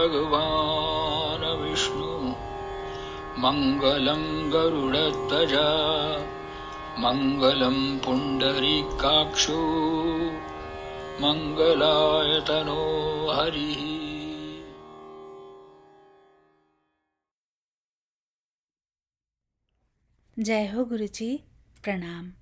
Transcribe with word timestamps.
भगवान् 0.00 1.60
विष्णु 1.62 2.06
मङ्गलं 3.38 4.22
गरुडध्वजा 4.52 5.66
मङ्गलं 6.98 7.98
पुण्डरीकाक्षो 7.98 9.58
मङ्गलायतनो 11.20 12.80
हरिः। 13.30 13.82
जय 20.44 20.66
हो 20.66 20.84
गुरु 20.84 21.06
जी 21.06 21.44
प्रणाम। 21.82 22.32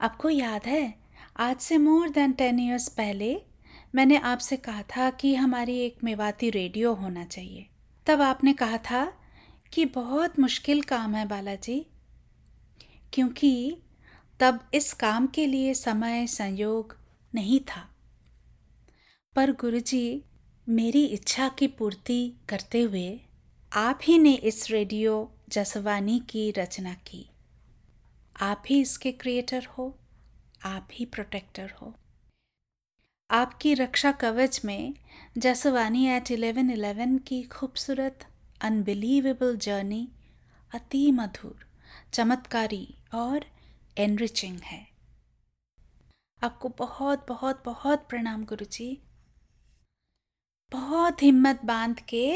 आपको 0.00 0.28
याद 0.28 0.66
है, 0.66 0.94
आज 1.36 1.56
से 1.56 1.78
मोर 1.78 2.08
देन 2.08 2.32
टेन 2.32 2.60
ईयर्स 2.60 2.88
पहले 2.88 3.53
मैंने 3.94 4.16
आपसे 4.16 4.56
कहा 4.56 4.82
था 4.82 5.10
कि 5.10 5.34
हमारी 5.34 5.78
एक 5.78 6.04
मेवाती 6.04 6.50
रेडियो 6.50 6.94
होना 6.94 7.24
चाहिए। 7.24 7.66
तब 8.06 8.22
आपने 8.22 8.52
कहा 8.52 8.78
था 8.78 9.04
कि 9.72 9.84
बहुत 9.84 10.38
मुश्किल 10.38 10.82
काम 10.82 11.14
है 11.14 11.26
बालाजी, 11.28 11.86
क्योंकि 13.12 13.76
तब 14.40 14.70
इस 14.74 14.92
काम 14.92 15.26
के 15.26 15.46
लिए 15.46 15.74
समय, 15.74 16.26
संयोग 16.26 16.96
नहीं 17.34 17.60
था। 17.60 17.88
पर 19.36 19.52
गुरुजी, 19.52 20.22
मेरी 20.68 21.04
इच्छा 21.04 21.48
की 21.48 21.66
पूर्ति 21.66 22.32
करते 22.48 22.80
हुए 22.80 23.20
आप 23.72 24.00
ही 24.02 24.18
ने 24.18 24.34
इस 24.34 24.70
रेडियो 24.70 25.32
जसवानी 25.48 26.18
की 26.30 26.50
रचना 26.50 26.94
की। 26.94 27.30
आप 28.40 28.62
ही 28.66 28.80
इसके 28.80 29.12
क्रिएटर 29.12 29.64
हो, 29.64 29.98
आप 30.64 30.88
ही 30.92 31.04
प्रोटेक्टर 31.04 31.72
हो। 31.82 31.94
आपकी 33.30 33.74
रक्षा 33.74 34.12
कवच 34.12 34.60
में 34.64 34.94
जसवानी 35.38 36.06
एट 36.06 36.30
इलेवन 36.30 36.70
इलेवन 36.70 37.16
की 37.18 37.42
खूबसूरत 37.42 38.26
अनबिलीवेबल 38.60 39.56
जर्नी 39.56 40.08
अति 40.74 41.10
मधुर, 41.12 41.64
चमत्कारी 42.12 42.94
और 43.14 43.44
एनरिचिंग 43.98 44.58
है। 44.58 44.86
आपको 46.42 46.68
बहुत 46.68 47.26
बहुत 47.28 47.62
बहुत 47.64 48.06
प्रणाम 48.08 48.44
गुरु 48.44 48.64
जी 48.64 49.02
बहुत 50.72 51.22
हिम्मत 51.22 51.60
बाँध 51.64 52.00
के 52.00 52.26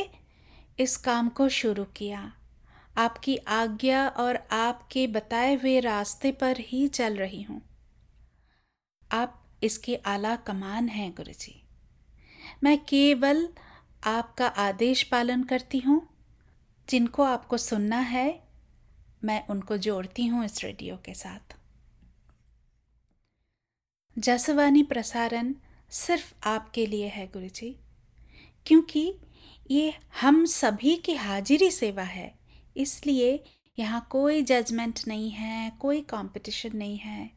इस 0.79 0.97
काम 0.97 1.29
को 1.29 1.49
शुरू 1.49 1.85
किया। 1.85 2.33
आपकी 2.97 3.37
आज्ञा 3.37 4.09
और 4.09 4.37
आपके 4.53 5.07
बताए 5.07 5.55
हुए 5.55 5.81
रास्ते 5.81 6.33
पर 6.33 6.57
ही 6.61 6.89
चल 6.89 7.17
रही 7.17 7.43
हूँ। 7.43 7.61
आप 9.13 9.45
इसके 9.63 9.97
आला 9.97 10.37
कमान 10.37 10.89
हैं 10.89 11.11
गुरु 11.13 11.33
जी 11.33 11.63
मैं 12.65 12.79
केवल 12.79 13.49
आपका 14.05 14.47
आदेश 14.47 15.03
पालन 15.03 15.43
करती 15.45 15.79
हूँ। 15.79 16.01
जिनको 16.89 17.23
आपको 17.23 17.57
सुनना 17.57 17.99
है, 17.99 18.43
मैं 19.25 19.47
उनको 19.47 19.77
जोड़ती 19.77 20.27
हूँ 20.27 20.45
इस 20.45 20.65
रेडियो 20.65 20.97
के 20.97 21.15
साथ। 21.15 21.57
जसवानी 24.17 24.83
प्रसारण 24.83 25.55
सिर्फ़ 25.91 26.33
आपके 26.49 26.87
लिए 26.87 27.09
है 27.09 27.27
गुरु 27.27 27.49
जी 27.49 27.77
क्योंकि 28.67 29.13
ये 29.71 29.95
हम 30.21 30.45
सभी 30.45 30.97
की 30.97 31.15
हाजिरी 31.15 31.71
सेवा 31.71 32.03
है। 32.03 32.35
इसलिए 32.77 33.45
यहाँ 33.79 34.07
कोई 34.11 34.43
जजमेंट 34.43 35.01
नहीं 35.09 35.31
है, 35.31 35.71
कोई 35.71 36.01
कंपटीशन 36.01 36.77
नहीं 36.77 36.99
है, 36.99 37.31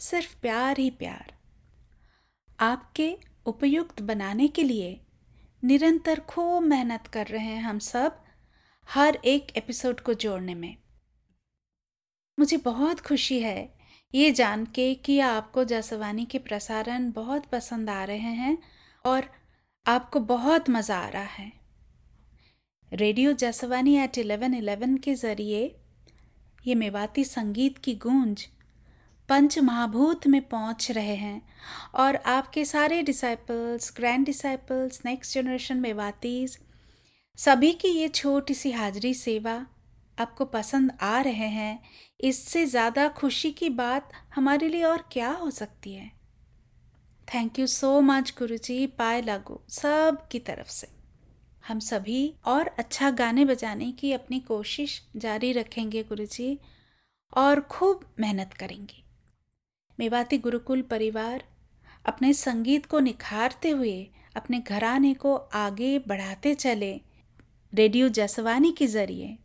सिर्फ़ 0.00 0.36
प्यार 0.42 0.78
ही 0.78 0.90
प्यार। 0.90 1.33
आपके 2.60 3.16
उपयुक्त 3.46 4.02
बनाने 4.02 4.48
के 4.48 4.62
लिए 4.62 5.00
निरंतर 5.64 6.20
खूब 6.20 6.62
मेहनत 6.62 7.06
कर 7.06 7.26
रहे 7.26 7.44
हैं 7.44 7.62
हम 7.62 7.78
सब 7.78 8.22
हर 8.88 9.18
एक 9.24 9.56
एपिसोड 9.56 10.00
को 10.00 10.14
जोड़ने 10.14 10.54
में। 10.54 10.76
मुझे 12.38 12.56
बहुत 12.56 13.00
खुशी 13.00 13.40
है 13.40 13.74
ये 14.14 14.30
जान 14.30 14.64
के 14.66 14.94
कि 14.94 15.18
आपको 15.20 15.64
जसवानी 15.64 16.24
के 16.24 16.38
प्रसारण 16.38 17.10
बहुत 17.12 17.46
पसंद 17.46 17.90
आ 17.90 18.04
रहे 18.04 18.32
हैं 18.34 18.58
और 19.04 19.28
आपको 19.86 20.20
बहुत 20.20 20.70
मज़ा 20.70 20.98
आ 20.98 21.08
रहा 21.08 21.22
है। 21.22 21.52
Radio 22.92 23.32
Jaswani 23.32 23.96
eight 23.96 24.18
eleven 24.18 24.54
eleven 24.54 24.96
के 24.96 25.14
ज़रिए 25.14 25.80
ये 26.66 26.74
मेवाती 26.74 27.24
संगीत 27.24 27.78
की 27.78 27.94
गूंज 27.94 28.46
पंच 29.28 29.58
महाभूत 29.58 30.26
में 30.26 30.40
पहुँच 30.48 30.90
रहे 30.90 31.14
हैं 31.16 31.40
और 31.94 32.16
आपके 32.16 32.64
सारे 32.64 33.02
disciples 33.02 33.92
grand 33.96 34.26
disciples 34.26 35.00
next 35.04 35.34
generation 35.34 35.76
मेवातीज 35.76 36.58
सभी 37.38 37.72
की 37.72 37.88
ये 37.88 38.08
छोटी 38.08 38.54
सी 38.54 38.70
हाजिरी 38.72 39.14
सेवा 39.14 39.54
आपको 40.18 40.44
पसंद 40.44 40.92
आ 41.02 41.20
रहे 41.20 41.46
हैं, 41.48 41.78
इससे 42.20 42.64
ज़्यादा 42.66 43.08
खुशी 43.08 43.50
की 43.50 43.68
बात 43.70 44.12
हमारे 44.34 44.68
लिए 44.68 44.82
और 44.82 45.04
क्या 45.12 45.30
हो 45.30 45.50
सकती 45.50 45.94
है? 45.94 46.10
थैंक 47.28 47.58
यू 47.58 47.66
सो 47.66 48.00
मच 48.00 48.34
गुरु 48.38 48.56
जी 48.56 48.86
पाए 48.88 49.22
लागू, 49.22 49.60
सब 49.70 50.26
की 50.32 50.38
तरफ़ 50.38 50.68
से। 50.68 50.88
हम 51.64 51.78
सभी 51.80 52.34
और 52.46 52.68
अच्छा 52.78 53.10
गाने 53.12 53.44
बजाने 53.44 53.90
की 53.92 54.12
अपनी 54.12 54.40
कोशिश 54.40 55.00
जारी 55.16 55.52
रखेंगे 55.52 56.02
गुरु 56.02 56.26
जी 56.26 56.58
और 57.32 57.60
खूब 57.60 58.04
मेहनत 58.20 58.54
करेंगे। 58.54 59.03
मेवाती 59.98 60.38
गुरुकुल 60.38 60.82
परिवार 60.82 61.44
अपने 62.04 62.32
संगीत 62.32 62.86
को 62.86 63.00
निखारते 63.00 63.70
हुए, 63.70 64.10
अपने 64.36 64.58
घराने 64.60 65.12
को 65.14 65.34
आगे 65.34 65.98
बढ़ाते 65.98 66.54
चले 66.54 66.92
रेडियो 67.72 68.08
जसवानी 68.08 68.72
के 68.72 68.86
ज़रिए। 68.86 69.36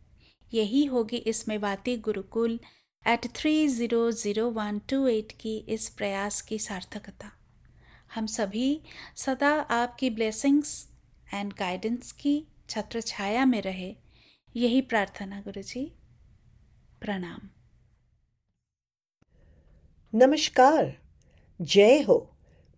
यही 0.52 0.84
होगी 0.84 1.16
इस 1.16 1.48
Mewati 1.48 1.96
gurukul 1.98 2.58
eight 3.04 3.26
three 3.34 3.68
zero 3.68 4.10
zero 4.12 4.48
one 4.50 4.80
two 4.88 5.06
eight 5.08 5.32
की 5.32 5.56
इस 5.68 5.88
प्रयास 5.88 6.40
की 6.42 6.58
सार्थकता। 6.58 7.30
हम 8.14 8.26
सभी 8.26 8.80
सदा 9.16 9.50
आपकी 9.70 10.10
ब्लेसिंग्स 10.10 10.72
एंड 11.34 11.52
गाइडेंस 11.52 12.12
की 12.12 12.34
छत्र 12.68 13.00
छाया 13.02 13.44
में 13.44 13.60
रहे। 13.62 13.94
यही 14.54 14.80
प्रार्थना 14.82 15.40
गुरु 15.40 15.62
जी 15.62 15.84
प्रणाम। 17.00 17.48
नमस्कार। 20.12 20.86
जय 21.62 22.00
हो। 22.02 22.16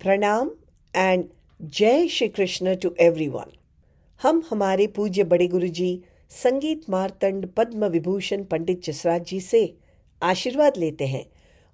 प्रणाम 0.01 0.51
एंड 0.95 1.25
जय 1.61 2.09
श्री 2.09 2.29
कृष्ण 2.29 2.75
टू 2.75 2.91
एवरीवन 3.01 3.53
हम 4.23 4.43
हमारे 4.51 4.87
पूज्य 4.87 5.25
बड़े 5.25 5.47
गुरु 5.47 5.69
जी 5.69 6.03
संगीत 6.31 6.91
मारतंड 6.91 7.47
पद्म 7.47 7.85
विभूषण 7.85 8.45
पंडित 8.45 8.85
जसराज 8.85 9.25
जी 9.25 9.41
से 9.41 9.65
आशीर्वाद 10.23 10.77
लेते 10.77 11.07
हैं 11.07 11.25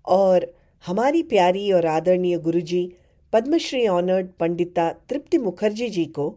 और 0.05 0.47
हमारी 0.85 1.23
प्यारी 1.23 1.73
और 1.73 1.87
आदरणीय 1.87 2.39
गुरु 2.39 2.61
जी 2.61 2.87
पद्मश्री 3.33 3.87
ऑनर्ड 3.89 4.33
पंडिता 4.41 4.91
तृप्ति 5.11 5.39
मुखर्जी 5.39 5.89
जी 5.89 6.05
को 6.05 6.31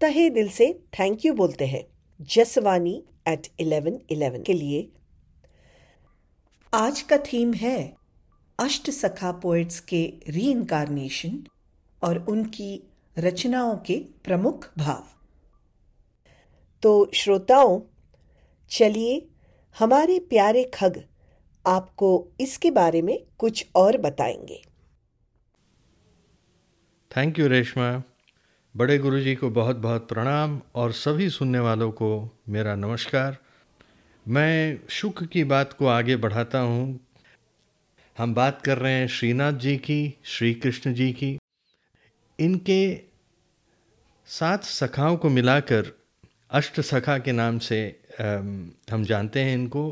तहे 0.00 0.30
दिल 0.30 0.48
से 0.48 0.72
थैंक 0.98 1.26
यू 1.26 1.34
बोलते 1.34 1.66
हैं। 1.66 1.86
जसवानी 2.20 3.02
एट 3.28 3.46
इलेवन 3.60 4.00
इलेवन 4.10 4.42
के 4.42 4.52
लिए 4.52 4.88
आज 6.72 7.02
का 7.02 7.16
थीम 7.16 7.52
है 7.52 7.99
अष्ट 8.60 8.90
सखा 8.90 9.32
पोएट्स 9.32 9.80
के 9.80 10.12
री 10.28 10.54
और 12.02 12.18
उनकी 12.18 12.82
रचनाओं 13.18 13.76
के 13.76 13.98
प्रमुख 14.24 14.70
भाव। 14.78 15.04
तो 16.82 17.10
श्रोताओं, 17.14 17.80
चलिए 18.70 19.28
हमारे 19.78 20.18
प्यारे 20.18 20.64
खग 20.64 21.04
आपको 21.66 22.28
इसके 22.40 22.70
बारे 22.70 23.02
में 23.02 23.26
कुछ 23.38 23.66
और 23.76 23.96
बताएँगे। 23.96 24.64
थैंक 27.16 27.38
यू 27.38 27.48
रेशमा 27.48 28.02
बड़े 28.76 28.98
गुरु 28.98 29.20
जी 29.20 29.34
को 29.34 29.50
बहुत 29.50 29.76
बहुत 29.76 30.08
प्रणाम 30.08 30.60
और 30.74 30.92
सभी 30.92 31.30
सुनने 31.30 31.58
वालों 31.58 31.92
को 31.92 32.38
मेरा 32.48 32.74
नमस्कार। 32.74 33.38
मैं 34.28 34.80
सुख 34.88 35.24
की 35.24 35.44
बात 35.44 35.72
को 35.72 35.86
आगे 35.86 36.16
बढ़ाता 36.16 36.58
हूँ 36.58 37.09
हम 38.20 38.34
बात 38.34 38.60
कर 38.62 38.78
रहे 38.78 38.92
हैं 38.92 39.06
श्रीनाथ 39.08 39.52
जी 39.52 39.76
की 39.76 40.18
श्री 40.24 40.52
कृष्ण 40.54 40.92
जी 40.94 41.12
की। 41.12 41.38
इनके 42.38 43.00
सात 44.28 44.64
सखाओं 44.64 45.16
को 45.16 45.28
मिलाकर, 45.28 45.86
अष्ट 46.50 46.80
सखा 46.80 47.16
के 47.18 47.32
नाम 47.32 47.58
से 47.58 47.78
हम 48.20 49.04
जानते 49.04 49.40
हैं 49.40 49.54
इनको। 49.54 49.84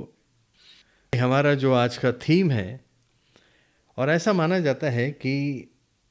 हमारा 1.12 1.54
जो 1.54 1.72
आज 1.72 1.96
का 1.96 2.12
थीम 2.12 2.50
है, 2.50 2.80
और 3.98 4.10
ऐसा 4.10 4.32
माना 4.32 4.58
जाता 4.58 4.90
है 4.90 5.10
कि 5.10 5.36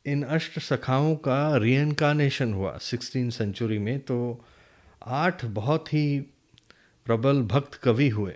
इन 0.06 0.24
अष्ट 0.24 0.60
सखाओं 0.60 1.16
का 1.16 1.58
रीइनकारनेशन 1.58 2.54
हुआ 2.54 2.78
सिक्सटीन 2.78 3.30
सेंचुरी 3.30 3.78
में 3.80 4.00
तो 4.00 4.18
आठ 5.06 5.46
बहुत 5.46 5.94
ही 5.94 6.20
प्रबल 7.06 7.42
भक्त 7.44 7.76
कवि 7.76 8.10
हुए। 8.10 8.36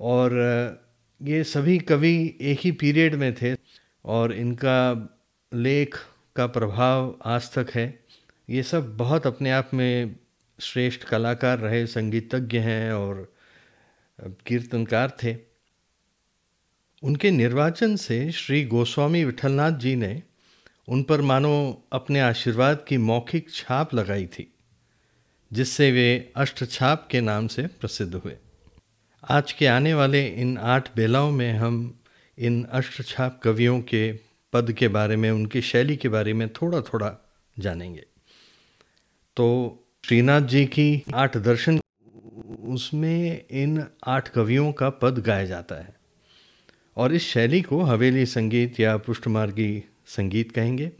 और 0.00 0.87
ये 1.20 1.42
सभी 1.44 1.78
कवि 1.78 2.38
एक 2.40 2.58
ही 2.60 2.70
पीरियड 2.72 3.14
में 3.14 3.34
थे 3.34 3.54
और 4.04 4.32
इनका 4.32 5.08
लेख 5.52 5.96
का 6.36 6.46
प्रभाव 6.46 7.18
आज 7.24 7.50
तक 7.52 7.70
है। 7.74 8.04
ये 8.48 8.62
सब 8.62 8.96
बहुत 8.96 9.26
अपने 9.26 9.50
आप 9.50 9.70
में 9.74 10.16
श्रेष्ठ 10.58 11.04
कलाकार 11.04 11.58
रहे, 11.58 11.86
संगीतज्ञ 11.86 12.58
हैं 12.58 12.92
और 12.92 13.32
कीर्तनकार 14.46 15.16
थे। 15.22 15.36
उनके 17.02 17.30
निर्वाचन 17.30 17.96
से 17.96 18.30
श्री 18.32 18.64
गोस्वामी 18.64 19.24
विठलनाथ 19.24 19.72
जी 19.72 19.96
ने 19.96 20.22
उन 20.88 21.02
पर 21.02 21.20
मानो 21.20 21.82
अपने 21.92 22.20
आशीर्वाद 22.20 22.84
की 22.88 22.96
मौखिक 22.96 23.50
छाप 23.50 23.94
लगाई 23.94 24.26
थी, 24.26 24.52
जिससे 25.50 25.90
वे 25.92 26.32
अष्टछाप 26.36 27.08
के 27.10 27.20
नाम 27.20 27.46
से 27.46 27.66
प्रसिद्ध 27.66 28.14
हुए। 28.14 28.36
आज 29.24 29.52
के 29.52 29.66
आने 29.66 29.94
वाले 29.94 30.26
इन 30.26 30.58
आठ 30.58 30.96
बेलाओं 30.96 31.30
में 31.30 31.52
हम 31.52 32.00
इन 32.38 32.64
अष्टछाप 32.64 33.40
कवियों 33.42 33.80
के 33.80 34.12
पद 34.52 34.72
के 34.72 34.88
बारे 34.88 35.16
में, 35.16 35.30
उनकी 35.30 35.60
शैली 35.60 35.96
के 35.96 36.08
बारे 36.08 36.32
में 36.32 36.48
थोड़ा 36.48 36.80
थोड़ा 36.80 37.28
जानेंगे। 37.58 38.04
तो 39.36 39.78
श्रीनाथ 40.04 40.40
जी 40.40 40.66
की 40.66 41.02
आठ 41.14 41.36
दर्शन, 41.36 41.80
उसमें 42.60 43.44
इन 43.50 43.84
आठ 44.06 44.28
कवियों 44.28 44.72
का 44.72 44.90
पद 44.90 45.18
गाया 45.18 45.44
जाता 45.44 45.74
है। 45.74 45.94
और 46.96 47.14
इस 47.14 47.22
शैली 47.22 47.62
को 47.62 47.82
हवेली 47.82 48.26
संगीत 48.26 48.80
या 48.80 48.96
पुष्टमार्गी 48.96 49.84
संगीत 50.06 50.52
कहेंगे। 50.52 50.92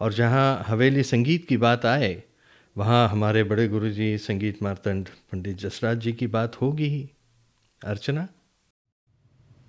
और 0.00 0.12
जहाँ 0.12 0.64
हवेली 0.66 1.02
संगीत 1.02 1.48
की 1.48 1.56
बात 1.56 1.86
आए, 1.86 2.22
वहाँ 2.76 3.08
हमारे 3.08 3.44
बड़े 3.44 3.68
गुरुजी 3.68 4.18
संगीत 4.18 4.62
मार्तंड 4.62 5.08
पंडित 5.08 5.56
जसराज 5.56 5.98
जी 5.98 6.12
की 6.12 6.26
बात 6.26 6.60
होगी 6.60 6.86
ही। 6.86 7.10
अर्चना? 7.86 8.28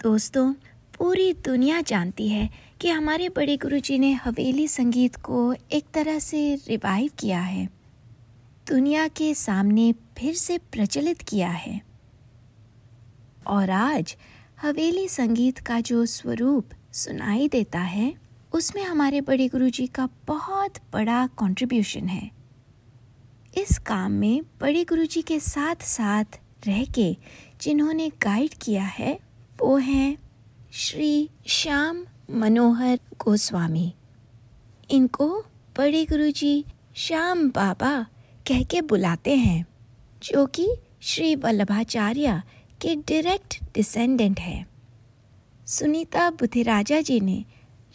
दोस्तों, 0.03 0.53
पूरी 0.97 1.33
दुनिया 1.33 1.81
जानती 1.81 2.29
है 2.29 2.49
कि 2.81 2.89
हमारे 2.89 3.29
बड़े 3.29 3.57
गुरुजी 3.57 3.99
ने 3.99 4.13
हवेली 4.13 4.67
संगीत 4.67 5.15
को 5.15 5.53
एक 5.53 5.85
तरह 5.93 6.19
से 6.19 6.55
रिवाइव 6.55 7.11
किया 7.19 7.41
है। 7.41 7.69
दुनिया 8.67 9.07
के 9.07 9.33
सामने 9.33 9.93
फिर 9.93 10.33
से 10.33 10.57
प्रचलित 10.57 11.21
किया 11.21 11.49
है। 11.49 11.81
और 13.47 13.69
आज, 13.69 14.17
हवेली 14.61 15.07
संगीत 15.07 15.57
का 15.57 15.79
जो 15.81 16.05
स्वरूप 16.05 16.69
सुनाई 16.93 17.47
देता 17.47 17.79
है, 17.79 18.13
उसमें 18.53 18.83
हमारे 18.83 19.21
बड़े 19.21 19.47
गुरुजी 19.47 19.87
का 19.87 20.09
बहुत 20.27 20.73
बड़ा 20.93 21.27
कंट्रीब्यूशन 21.27 22.07
है। 22.07 22.31
इस 23.57 23.77
काम 23.77 24.11
में 24.11 24.41
बड़े 24.61 24.83
गुरुजी 24.83 25.21
के 25.21 25.39
साथ 25.39 25.75
साथ 25.75 26.25
रह 26.67 26.85
के 26.85 27.17
जिन्होंने 27.63 28.09
गाइड 28.21 28.53
किया 28.53 28.83
है, 28.83 29.19
वो 29.61 29.75
हैं 29.77 30.17
श्री 30.73 31.29
श्याम 31.47 32.05
मनोहर 32.31 32.99
गोस्वामी। 33.19 33.93
इनको 34.89 35.27
बड़े 35.77 36.03
गुरुजी 36.05 36.65
श्याम 36.95 37.49
बाबा 37.49 37.91
कह 38.47 38.63
के 38.63 38.81
बुलाते 38.81 39.35
हैं, 39.35 39.65
जो 40.23 40.45
कि 40.45 40.67
श्री 41.01 41.35
वल्लभाचार्य 41.35 42.41
के 42.81 42.95
डायरेक्ट 42.95 43.59
डिसेंडेंट 43.75 44.39
है। 44.39 44.65
सुनीता 45.67 46.29
बुद्धिराजा 46.29 47.01
जी 47.01 47.19
ने 47.19 47.43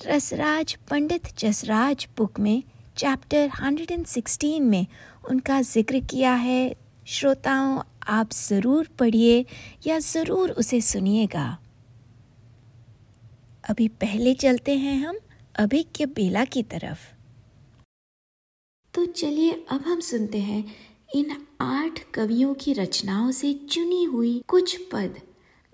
रसराज 0.06 0.76
पंडित 0.90 1.28
जसराज 1.38 2.08
बुक 2.18 2.40
में 2.40 2.62
चैप्टर 2.96 3.50
116 3.62 4.60
में 4.60 4.86
उनका 5.30 5.60
ज़िक्र 5.62 6.00
किया 6.00 6.34
है, 6.34 6.74
श्रोताओं 7.06 7.80
आप 8.08 8.32
ज़रूर 8.32 8.88
पढ़िए 8.99 9.44
या 9.87 9.99
ज़रूर 9.99 10.50
उसे 10.52 10.81
सुनिएगा। 10.81 11.46
अभी 13.64 13.88
पहले 14.02 14.34
चलते 14.34 14.76
हैं 14.76 14.96
हम 14.99 15.19
अभिज्ञ 15.55 16.06
बेला 16.06 16.44
की 16.44 16.62
तरफ़। 16.64 17.06
तो 18.94 19.05
चलिए 19.06 19.52
अब 19.70 19.84
हम 19.87 20.00
सुनते 20.02 20.38
हैं 20.40 20.64
इन 21.14 21.37
आठ 21.60 21.99
कवियों 22.14 22.55
की 22.55 22.72
रचनाओं 22.72 23.31
से 23.32 23.52
चुनी 23.70 24.02
हुई 24.05 24.43
कुछ 24.49 24.76
पद, 24.93 25.20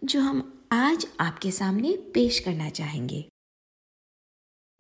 जो 0.02 0.20
हम 0.20 0.50
आज 0.72 1.06
आपके 1.20 1.50
सामने 1.50 1.96
पेश 2.14 2.38
करना 2.38 2.68
चाहेंगे। 2.70 3.24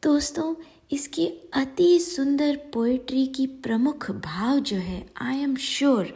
दोस्तों, 0.02 0.54
इसकी 0.92 1.26
अति 1.54 1.98
सुंदर 2.00 2.56
पोएट्री 2.72 3.26
की 3.26 3.46
प्रमुख 3.46 4.10
भाव 4.10 4.58
जो 4.60 4.76
है 4.76 5.04
आई 5.22 5.38
एम 5.38 5.54
श्योर 5.56 6.12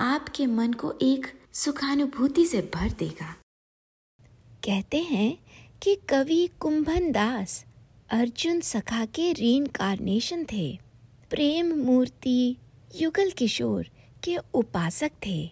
आपके 0.00 0.46
मन 0.46 0.72
को 0.72 0.94
एक 1.02 1.26
सुखानुभूति 1.52 2.46
से 2.46 2.70
भर 2.74 2.90
देगा। 2.90 3.36
कहते 4.64 4.98
हैं 4.98 5.38
कि 5.82 5.94
कवि 5.94 6.50
कुंभन 6.60 7.12
दास 7.12 7.64
अर्जुन 8.10 8.60
सखा 8.60 9.04
के 9.04 9.32
रीनकारनेशन 9.32 10.46
थे। 10.52 10.78
प्रेम 11.30 11.74
मूर्ति 11.74 12.56
युगल 12.96 13.30
किशोर 13.30 13.90
के 14.24 14.36
उपासक 14.54 15.10
थे। 15.26 15.50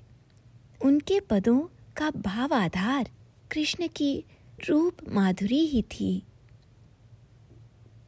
उनके 0.84 1.20
पदों 1.20 1.60
का 1.96 2.10
भाव 2.10 2.54
आधार 2.54 3.10
कृष्ण 3.50 3.88
की 3.96 4.24
रूप 4.68 4.96
माधुरी 5.08 5.66
ही 5.66 5.82
थी। 5.82 6.22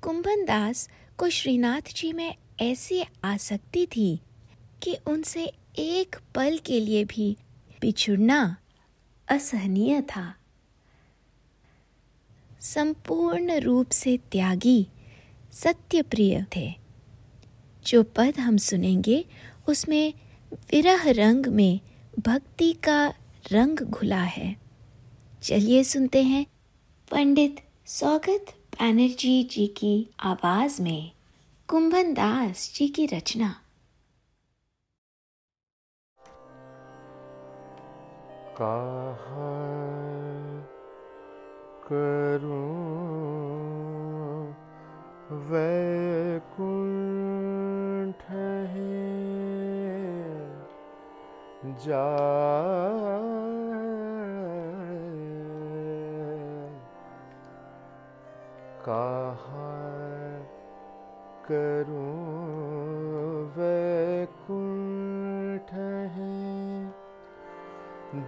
कुंभन 0.03 0.45
दास 0.45 0.89
को 1.19 1.29
श्रीनाथ 1.29 1.83
जी 1.97 2.13
में 2.13 2.37
ऐसी 2.61 3.05
आसक्ति 3.25 3.87
थी 3.87 4.21
कि 4.83 4.97
उनसे 5.07 5.53
एक 5.79 6.17
पल 6.35 6.59
के 6.59 6.81
लिए 6.81 7.05
भी 7.05 7.37
बिछुड़ना 7.81 8.57
असहनीय 9.29 10.03
था। 10.03 10.35
संपूर्ण 12.61 13.61
रूप 13.61 13.91
से 13.91 14.17
त्यागी 14.17 14.87
सत्य 15.53 16.03
प्रिय 16.03 16.47
थे। 16.57 16.75
जो 17.87 18.03
पद 18.03 18.35
हम 18.39 18.57
सुनेंगे, 18.57 19.25
उसमें 19.69 20.15
विरह 20.53 21.11
रंग 21.11 21.47
में 21.47 21.81
भक्ति 22.19 22.73
का 22.73 23.15
रंग 23.53 23.79
घुला 23.79 24.23
है। 24.23 24.57
चलिए 25.43 25.85
सुनते 25.85 26.23
हैं 26.23 26.47
पंडित 27.11 27.61
सौगत 27.87 28.47
बैनर्जी 28.49 29.43
जी 29.43 29.67
की 29.67 30.11
आवाज़ 30.21 30.83
में 30.83 31.11
कुंभन 31.69 32.15
दास 32.15 32.73
जी 32.75 32.89
की 32.89 33.07
रचना। 33.07 33.61
कहा 38.63 39.51
करूँ 41.83 42.57
वैकुंठ 45.51 48.25
है 48.31 48.89
जा 51.65 52.05
कहा 58.81 59.69
करूँ 61.45 62.00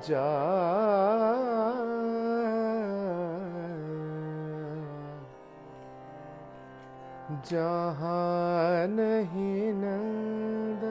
जा 0.09 0.29
जहाँ 7.51 8.87
नहीं 8.89 9.73
नंद 9.79 10.83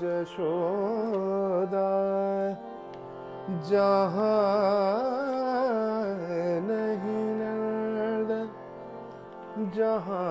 जशोदा 0.00 1.86
जहाँ 3.68 4.34
नहीं 6.68 7.24
नंद 7.40 8.30
जहाँ 9.76 10.22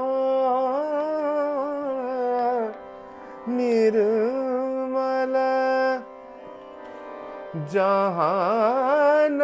निर्मल 3.57 5.35
जहान 7.73 9.39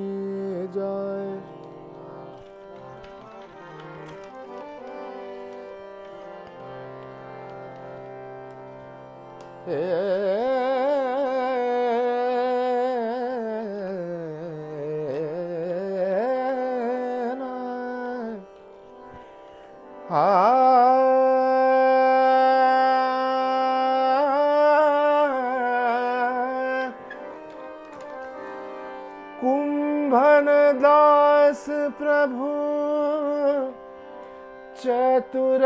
कुंभन 29.43 30.48
दास 30.84 31.65
प्रभु 32.00 32.51
चतुर 34.84 35.63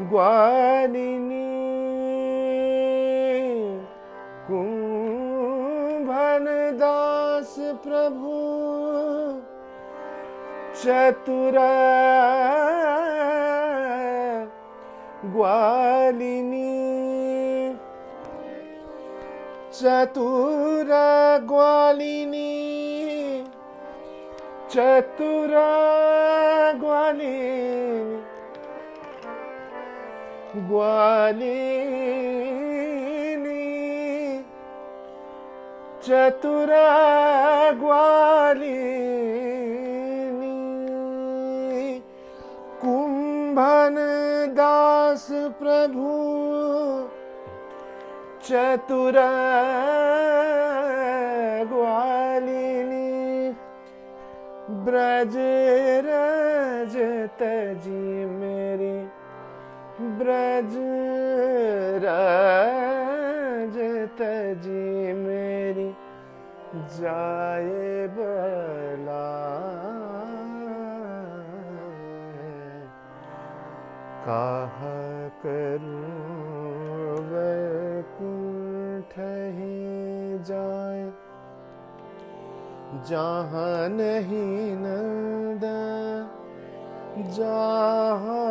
ग्वालिनी 0.00 1.40
कुंभन 4.46 6.46
दास 6.78 7.54
प्रभु 7.84 8.38
चतुर 10.82 11.58
ग्वालिनी 15.34 16.72
चतुर 19.80 20.90
ग्वालिनी 21.52 22.50
चतुर 24.72 25.54
ग्वालिनी 26.80 28.21
ग्वालिनी 30.54 31.62
चतुर 36.04 36.70
ग्वालिनी 37.78 38.90
कुंभन 42.82 43.96
दास 44.56 45.26
प्रभु 45.60 46.12
चतुर 48.48 49.18
ग्वालिनी 51.72 53.08
ब्रज 54.84 55.34
रज 56.08 56.96
तजी 57.40 58.04
मेरी। 58.26 59.01
ब्रज 60.22 60.74
रज 62.04 63.76
तजी 64.20 65.12
मेरी 65.14 65.90
जाए 66.96 68.06
बला। 68.16 69.26
कहा 74.26 74.96
करूँ 75.42 76.32
जाए 80.48 81.02
जहाँ 83.08 83.88
नहीं 83.88 84.76
नंद 84.76 85.64
जहाँ 87.36 88.42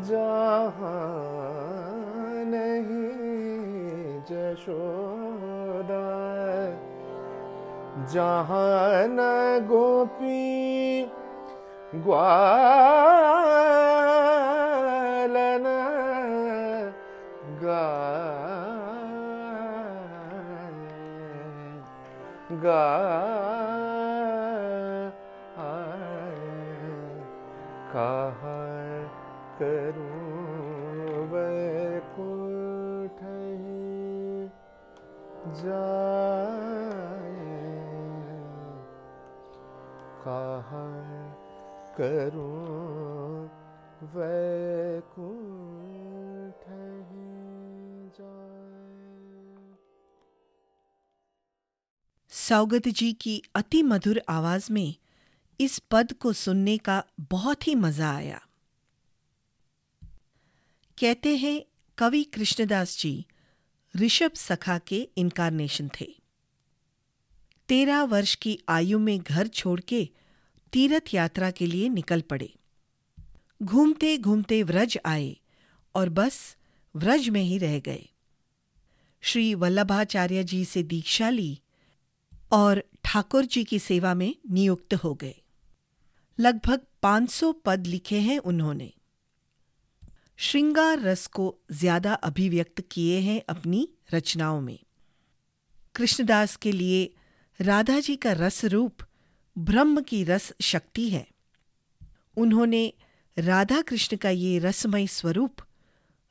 जहाँ 0.00 0.80
नहीं 2.46 3.10
जशोदा। 4.30 6.00
जहाँ 8.12 9.06
न 9.06 9.18
गोपी 9.68 11.02
ग्वालन 11.94 13.49
गाय 22.64 23.10
कहा 27.92 28.60
जाए। 35.64 36.00
कहा 40.24 40.84
करूँ 41.96 43.50
वैकुंठ 44.02 45.79
सौगत 52.50 52.88
जी 52.88 53.12
की 53.12 53.42
अति 53.54 53.82
मधुर 53.82 54.22
आवाज़ 54.28 54.72
में 54.72 54.94
इस 55.60 55.78
पद 55.78 56.12
को 56.12 56.32
सुनने 56.32 56.78
का 56.78 57.04
बहुत 57.20 57.68
ही 57.68 57.74
मज़ा 57.74 58.16
आया। 58.16 58.40
कहते 61.00 61.36
हैं, 61.36 61.62
कवि 61.98 62.22
कृष्णदास 62.24 62.98
जी, 62.98 63.26
ऋषभ 63.96 64.30
सखा 64.34 64.78
के 64.78 65.08
इनकारनेशन 65.16 65.90
थे। 66.00 66.14
तेरह 67.68 68.02
वर्ष 68.02 68.34
की 68.34 68.58
आयु 68.68 68.98
में 68.98 69.18
घर 69.18 69.46
छोड़ 69.46 69.80
के 69.80 70.08
तीर्थ 70.72 71.14
यात्रा 71.14 71.50
के 71.50 71.66
लिए 71.66 71.88
निकल 71.88 72.20
पड़े। 72.20 72.54
घूमते 73.62 74.18
घूमते 74.18 74.62
व्रज 74.62 74.98
आए 75.06 75.36
और 75.94 76.08
बस 76.08 76.56
व्रज 76.96 77.28
में 77.28 77.42
ही 77.42 77.58
रह 77.58 77.78
गए। 77.80 78.08
श्री 79.20 79.54
वल्लभाचार्य 79.54 80.44
जी 80.44 80.64
से 80.64 80.82
दीक्षा 80.82 81.30
ली 81.30 81.60
और 82.52 82.82
ठाकुर 83.04 83.44
जी 83.44 83.64
की 83.64 83.78
सेवा 83.78 84.14
में 84.14 84.34
नियुक्त 84.50 84.94
हो 84.94 85.14
गए। 85.14 85.34
लगभग 86.38 86.80
500 87.02 87.52
पद 87.52 87.86
लिखे 87.86 88.18
हैं 88.18 88.38
उन्होंने। 88.38 88.92
श्रृंगार 90.38 91.00
रस 91.00 91.26
को 91.26 91.58
ज़्यादा 91.72 92.12
अभिव्यक्त 92.12 92.80
किए 92.80 93.20
हैं 93.20 93.42
अपनी 93.48 93.88
रचनाओं 94.14 94.60
में। 94.60 94.78
कृष्णदास 95.94 96.56
के 96.56 96.72
लिए 96.72 97.14
राधा 97.60 98.00
जी 98.00 98.16
का 98.16 98.32
रस 98.32 98.64
रूप 98.64 99.02
ब्रह्म 99.58 100.00
की 100.00 100.24
रस 100.24 100.52
शक्ति 100.60 101.08
है। 101.10 101.26
उन्होंने 102.36 102.92
राधा 103.36 103.80
कृष्ण 103.80 104.16
का 104.16 104.30
ये 104.30 104.58
रसमय 104.58 105.06
स्वरूप 105.06 105.56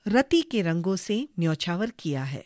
रति 0.08 0.42
के 0.42 0.62
रंगों 0.62 0.96
से 0.96 1.28
न्यौछावर 1.40 1.90
किया 1.90 2.24
है। 2.24 2.44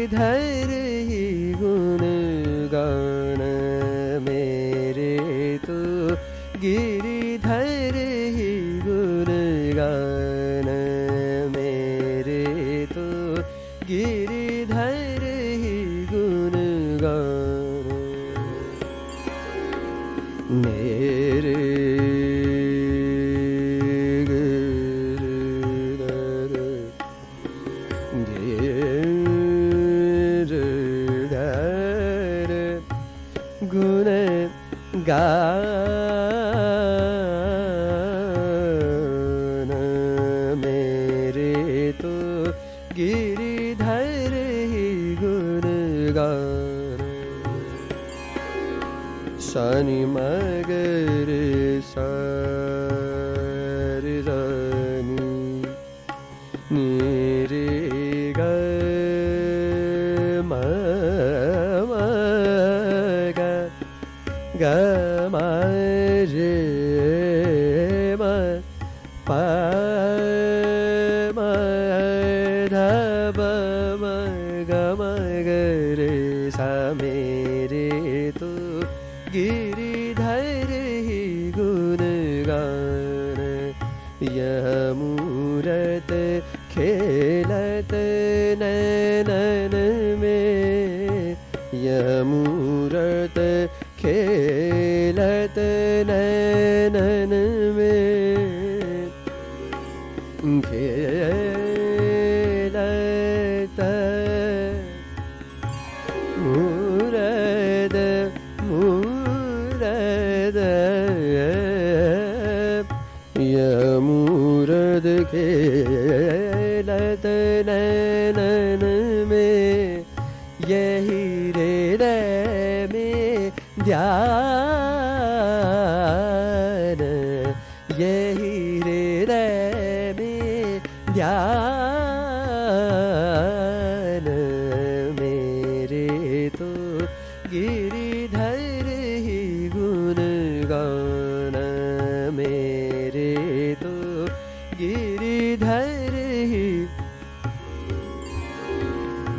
धर 0.07 0.84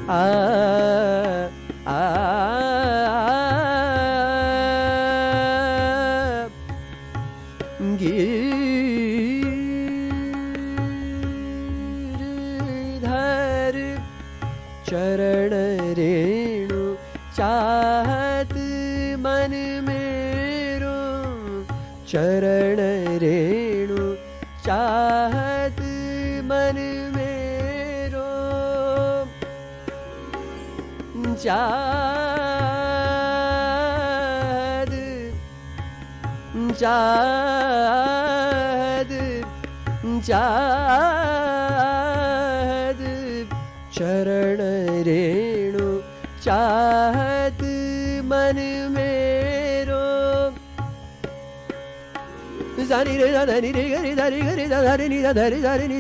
आ 0.08 0.45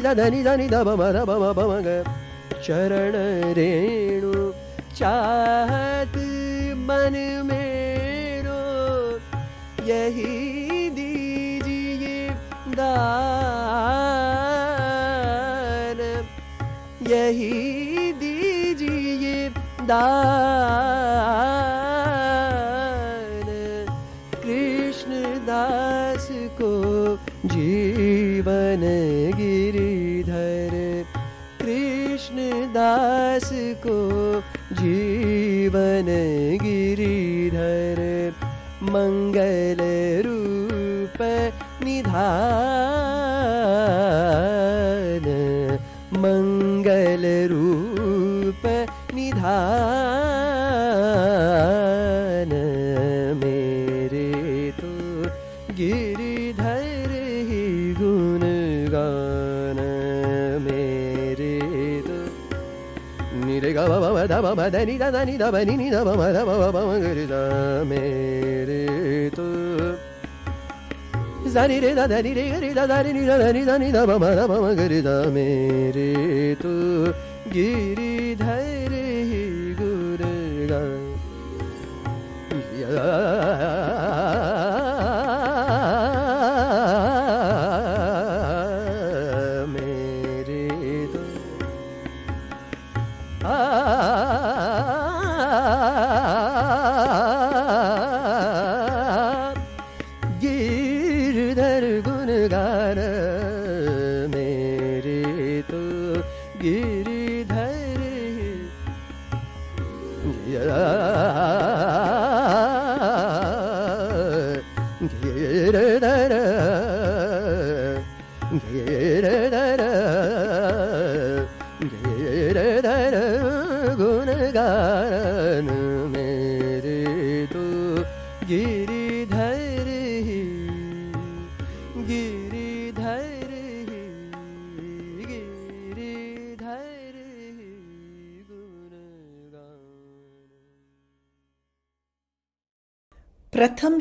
नि 0.06 0.14
धनी 0.14 0.44
धनी 0.44 0.68
ध 0.68 0.74
बम 0.74 1.02
ध 1.12 1.16
बम 1.16 1.44
बम 1.54 1.72
ग। 1.82 2.04
चरण 2.64 3.16
रेणु, 3.54 4.52
चाहत 4.96 6.18
मन 6.88 7.16
मेरो 7.46 8.62
यही 9.86 10.90
दीजिए 10.90 12.30
दान। 12.76 13.20
यही 17.12 17.54
दीजिए 18.14 19.50
दान। 19.82 20.95
ni 64.86 64.98
da 64.98 65.10
da 65.12 65.22
ni 65.26 65.36
da 65.38 65.52
ba 65.52 65.60
ni 65.64 65.76
ni 65.82 65.90
da 65.90 66.04
ba 66.08 66.14
ma 66.16 66.28
da 66.36 66.42
ba 66.46 66.56
ba 66.62 66.70
ba 66.76 66.82
ma 66.90 66.96
gari 67.04 67.26
da 67.34 67.42
me 67.90 68.02
re 68.70 68.84
to 69.38 69.48
za 71.54 71.64
ni 71.72 71.80
re 71.84 71.92
da 72.00 72.06
da 72.08 72.18
ni 72.26 72.32
re 72.38 72.44
gari 72.54 72.72
da 72.78 72.86
da 72.92 72.98
ni 73.02 73.26
da 73.30 73.36
da 73.44 73.50
ni 73.58 73.64
da 73.70 73.76
ni 73.78 73.90
da 73.96 74.06
ba 74.10 74.16
ma 74.24 74.30
da 74.40 74.46
ba 74.52 74.58
ma 74.66 74.72
gari 74.80 75.02
da 75.08 75.16
me 75.36 75.48
re 75.98 76.12
to 76.64 76.74
giri 77.54 78.36
dhare 78.42 79.06
hi 79.32 79.44
gur 79.80 80.22
ga 80.72 80.82
ya 82.82 82.94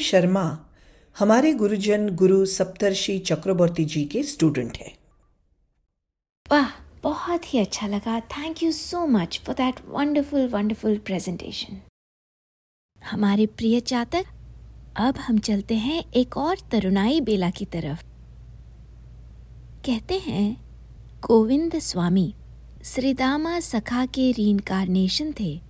Sharma 0.04 0.44
हमारे 1.16 1.52
गुरुजन 1.52 2.08
गुरु 2.10 2.44
सप्तर्षि 2.46 3.18
चक्रवर्ती 3.18 3.84
जी 3.84 4.04
के 4.04 4.22
student 4.22 4.76
हैं। 4.76 4.92
वाह, 6.50 6.70
बहुत 7.02 7.54
ही 7.54 7.58
अच्छा 7.58 7.86
लगा। 7.86 8.20
Thank 8.20 8.62
you 8.62 8.72
so 8.72 9.06
much 9.06 9.40
for 9.46 9.54
that 9.54 9.80
wonderful 9.88 10.48
wonderful 10.48 10.96
presentation 10.98 11.80
हमारे 13.02 13.46
प्रिय 13.46 13.80
चातक, 13.80 14.24
अब 14.96 15.16
हम 15.16 15.38
चलते 15.38 15.74
हैं 15.74 16.02
एक 16.12 16.36
और 16.36 16.56
तरुणाई 16.72 17.20
बेला 17.20 17.50
की 17.50 17.64
तरफ़। 17.64 18.04
कहते 19.86 20.18
हैं, 20.18 20.46
गोविंद 21.20 21.78
स्वामी, 21.78 22.34
श्रीदामा 22.84 23.58
सखा 23.60 24.04
के 24.06 24.30
रीइंकारनेशन 24.32 25.34
थे। 25.40 25.60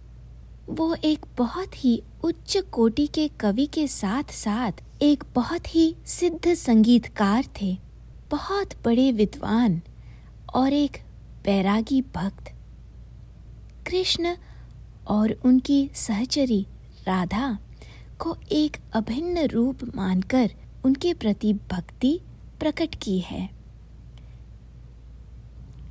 वो 0.68 0.94
एक 1.04 1.26
बहुत 1.38 1.84
ही 1.84 2.02
उच्च 2.24 2.56
कोटि 2.56 3.06
के 3.06 3.28
कवि 3.28 3.66
के 3.66 3.86
साथ 3.88 4.30
साथ 4.32 4.72
एक 5.02 5.24
बहुत 5.34 5.74
ही 5.74 5.96
सिद्ध 6.06 6.54
संगीतकार 6.54 7.44
थे, 7.60 7.76
बहुत 8.30 8.68
बड़े 8.84 9.12
विद्वान 9.12 9.80
और 10.54 10.72
एक 10.72 10.96
बैरागी 11.44 12.02
भक्त। 12.02 12.52
कृष्ण 13.86 14.36
और 15.06 15.32
उनकी 15.44 15.90
सहचरी 15.94 16.66
राधा 17.06 17.58
को 18.18 18.36
एक 18.52 18.76
अभिन्न 18.92 19.46
रूप 19.46 19.78
मानकर 19.96 20.50
उनके 20.84 21.14
प्रति 21.14 21.52
भक्ति 21.52 22.20
प्रकट 22.60 22.94
की 23.02 23.18
है। 23.20 23.50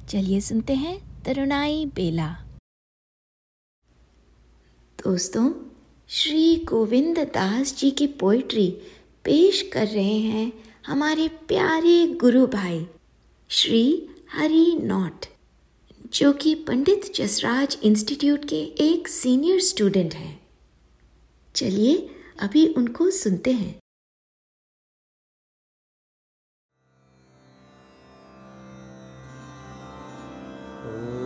चलिए 0.09 0.39
सुनते 0.41 0.73
हैं 0.73 1.23
तरुणाई 1.23 1.85
बेला। 1.85 2.31
दोस्तों 4.99 5.62
श्री 6.15 6.55
गोविंद 6.55 7.19
दास 7.19 7.75
जी 7.75 7.91
की 7.91 8.07
पोइट्री 8.07 8.71
पेश 9.23 9.69
कर 9.73 9.87
रहे 9.87 10.19
हैं 10.19 10.63
हमारे 10.85 11.27
प्यारे 11.27 12.07
गुरु 12.07 12.47
भाई 12.47 12.87
श्री 13.49 14.09
हरि 14.31 14.79
नॉट, 14.83 15.25
जो 16.13 16.33
कि 16.33 16.55
पंडित 16.55 17.13
जसराज 17.15 17.77
इंस्टीट्यूट 17.83 18.45
के 18.45 18.61
एक 18.61 19.07
सीनियर 19.07 19.59
स्टूडेंट 19.59 20.13
हैं। 20.13 20.47
चलिए 21.55 22.15
अभी 22.39 22.67
उनको 22.67 23.09
सुनते 23.09 23.51
हैं। 23.51 23.79
तूने 30.83 31.22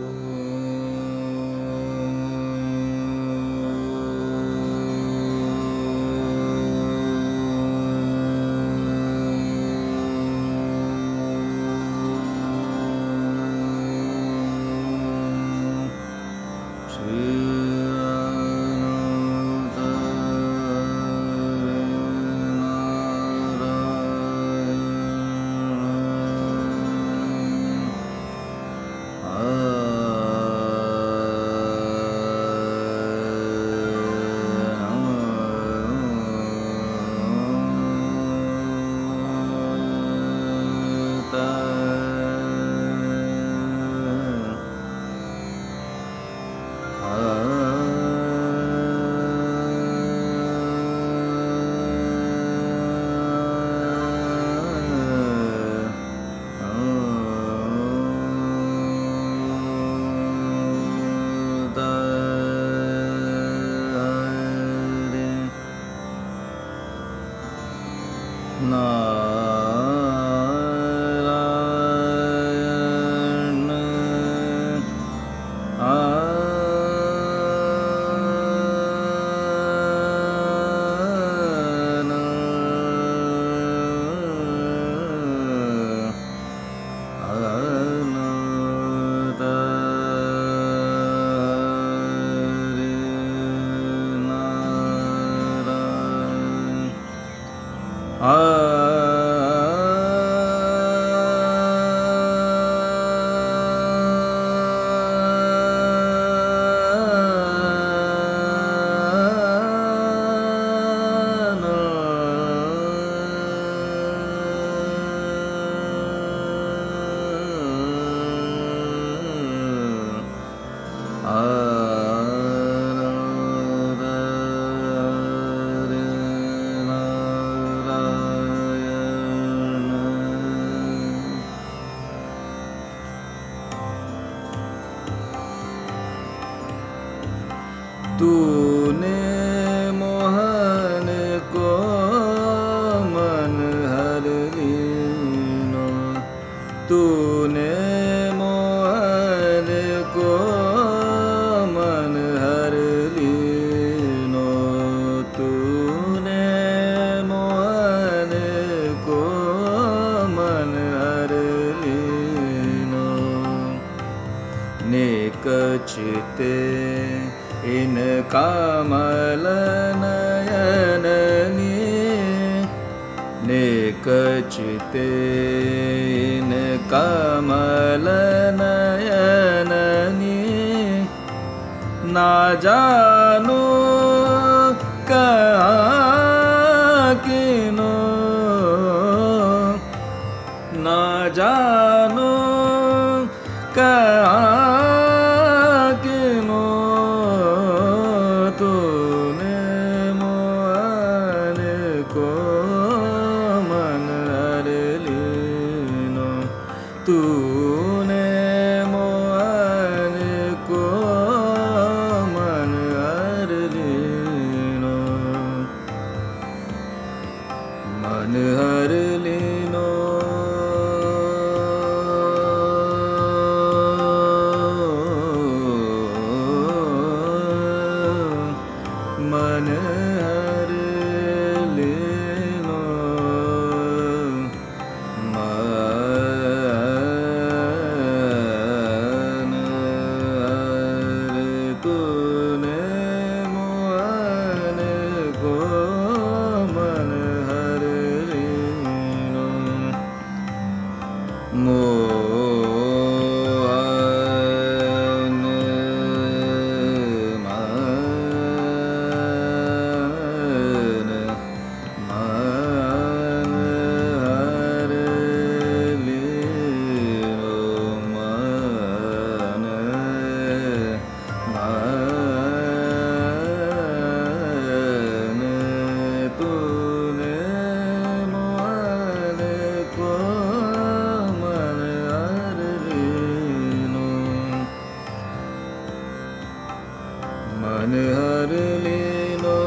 मन 287.88 287.94
हर 288.14 288.50
लीनो 288.84 289.58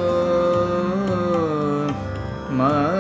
मन 2.58 2.91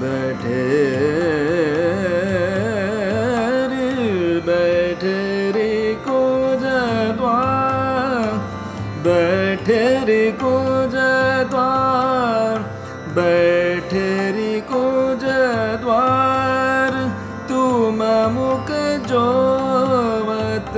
बैठे 0.00 0.60
बैठे 4.46 5.16
रे 5.52 5.72
को 6.06 6.20
बैठे 9.04 9.82
रे 10.04 10.24
को 10.42 10.54
बैठे 13.14 14.08
रे 14.32 14.60
को 14.72 14.84
द्वार 15.82 16.98
तुम 17.48 18.02
मुक 18.32 18.72
जोवत 19.08 20.74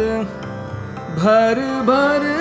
भर 1.18 1.60
भर 1.86 2.31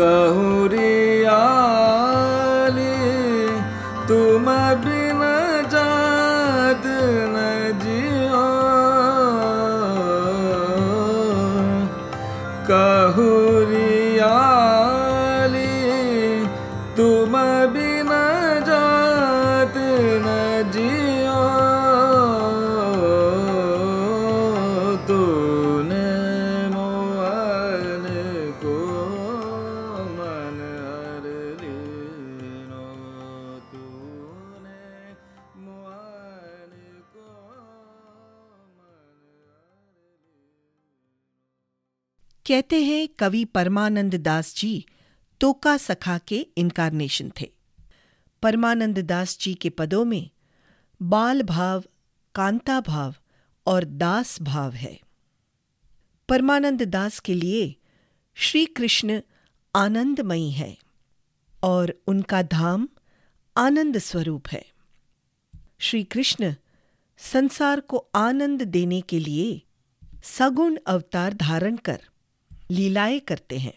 कहो 0.00 0.49
कवि 43.20 43.44
परमानंद 43.44 44.14
दास 44.14 44.54
जी 44.56 44.86
तोका 45.40 45.76
सखा 45.76 46.18
के 46.18 46.46
इनकारनेशन 46.56 47.32
थे। 47.40 47.50
परमानंद 48.42 48.98
दास 48.98 49.38
जी 49.40 49.54
के 49.54 49.70
पदों 49.70 50.04
में 50.04 50.30
बाल 51.02 51.42
भाव, 51.42 51.84
कांता 52.34 52.80
भाव 52.80 53.14
और 53.66 53.84
दास 53.84 54.42
भाव 54.42 54.72
है। 54.72 55.00
परमानंद 56.28 56.82
दास 56.82 57.18
के 57.20 57.34
लिए 57.34 57.76
श्री 58.34 58.66
कृष्ण 58.66 59.20
आनंदमयी 59.74 60.50
है 60.50 60.76
और 61.62 61.94
उनका 62.06 62.42
धाम 62.42 62.88
आनंद 63.56 63.98
स्वरूप 63.98 64.48
है। 64.48 64.64
श्री 65.78 66.04
कृष्ण 66.04 66.54
संसार 67.18 67.80
को 67.80 67.96
आनंद 68.14 68.62
देने 68.62 69.00
के 69.00 69.18
लिए 69.18 69.62
सगुण 70.24 70.78
अवतार 70.86 71.34
धारण 71.34 71.76
कर 71.76 72.00
लीलाएँ 72.70 73.20
करते 73.20 73.58
हैं। 73.58 73.74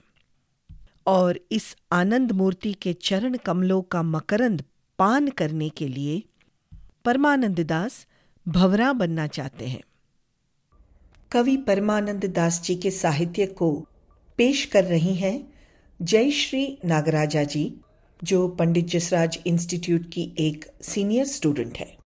और 1.08 1.40
इस 1.52 1.76
आनंद 1.92 2.32
मूर्ति 2.32 2.74
के 2.74 2.94
चरण 2.94 3.38
कमलों 3.38 3.82
का 3.82 4.04
मकरंद 4.04 4.64
पान 5.00 5.28
करने 5.28 5.70
के 5.70 5.88
लिए 5.88 6.24
परमानंद 7.06 7.60
दास 7.60 8.08
भवरा 8.48 8.94
बनना 8.94 9.28
चाहते 9.28 9.68
हैं। 9.68 9.82
कवि 11.32 11.58
परमानंद 11.58 12.26
दास 12.26 12.62
जी 12.62 12.76
के 12.76 12.92
साहित्य 12.92 13.46
को 13.46 13.88
पेश 14.38 14.66
कर 14.66 14.84
रही 14.84 15.16
हैं 15.16 15.54
जय 16.02 16.32
श्री 16.32 16.78
नागराजा 16.86 17.44
जी, 17.44 17.74
जो 18.24 18.48
पंडित 18.48 18.86
जसराज 18.86 19.40
इंस्टीट्यूट 19.48 20.10
की 20.12 20.34
एक 20.40 20.66
सीनियर 20.82 21.26
स्टूडेंट 21.26 21.78
है। 21.78 22.03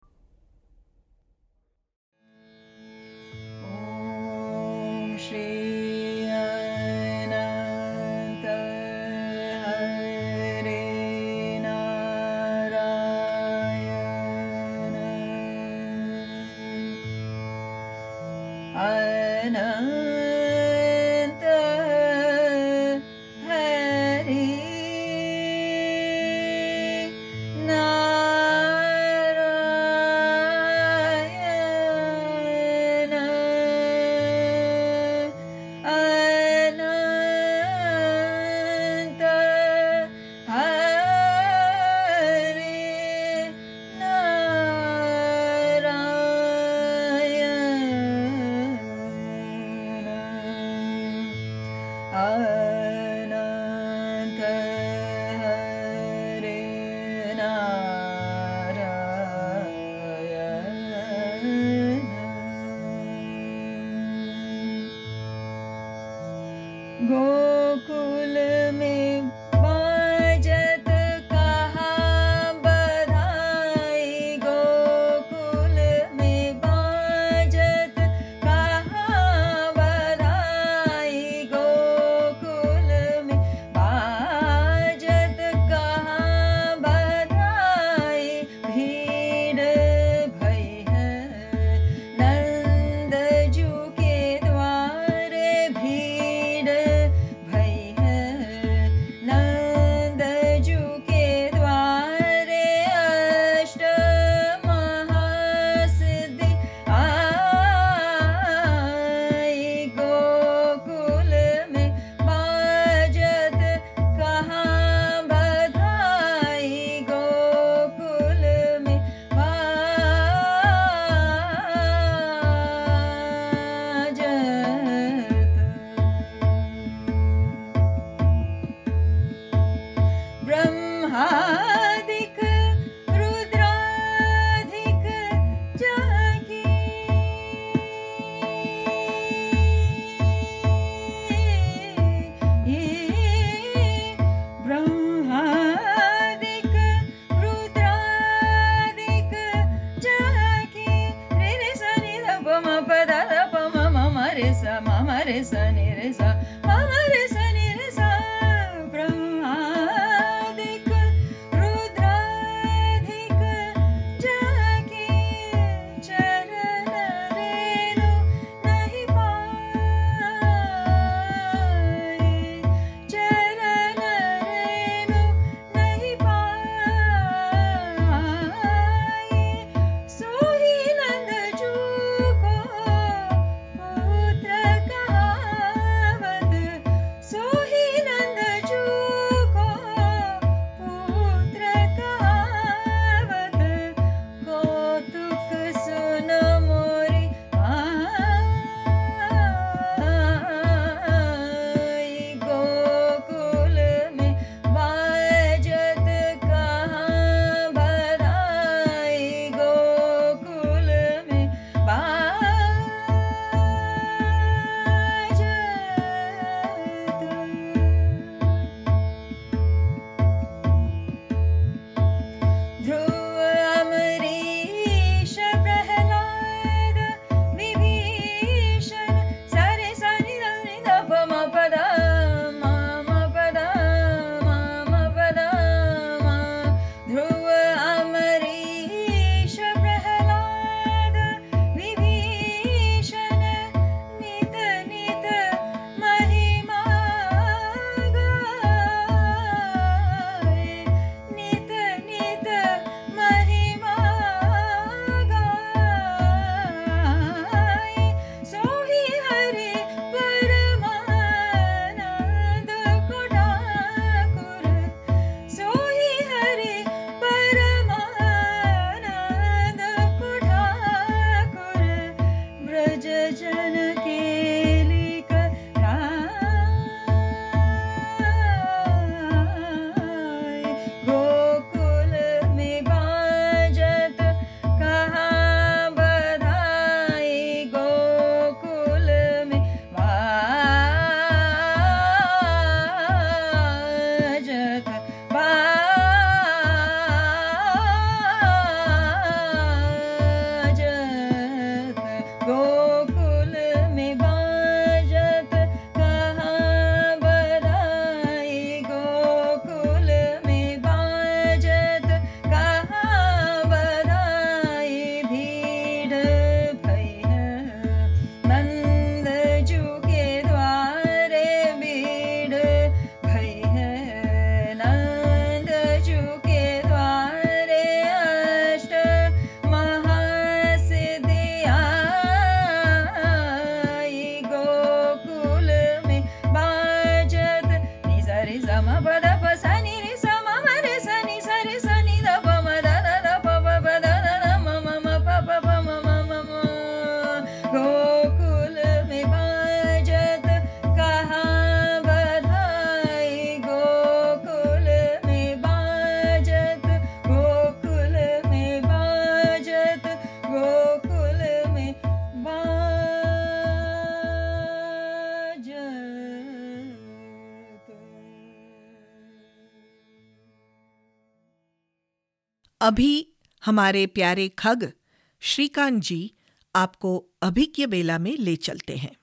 अभी 372.86 373.28
हमारे 373.64 374.06
प्यारे 374.06 374.48
खग 374.48 374.92
श्रीकांत 375.40 376.02
जी 376.02 376.32
आपको 376.76 377.24
अभिज्ञ 377.42 377.86
बेला 377.86 378.18
में 378.18 378.38
ले 378.38 378.56
चलते 378.56 378.96
हैं। 378.96 379.16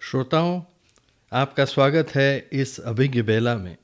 श्रोताओं, 0.00 0.62
आपका 1.32 1.64
स्वागत 1.64 2.08
है 2.14 2.48
इस 2.52 2.80
अभिज्ञ 2.80 3.22
बेला 3.22 3.56
में। 3.56 3.76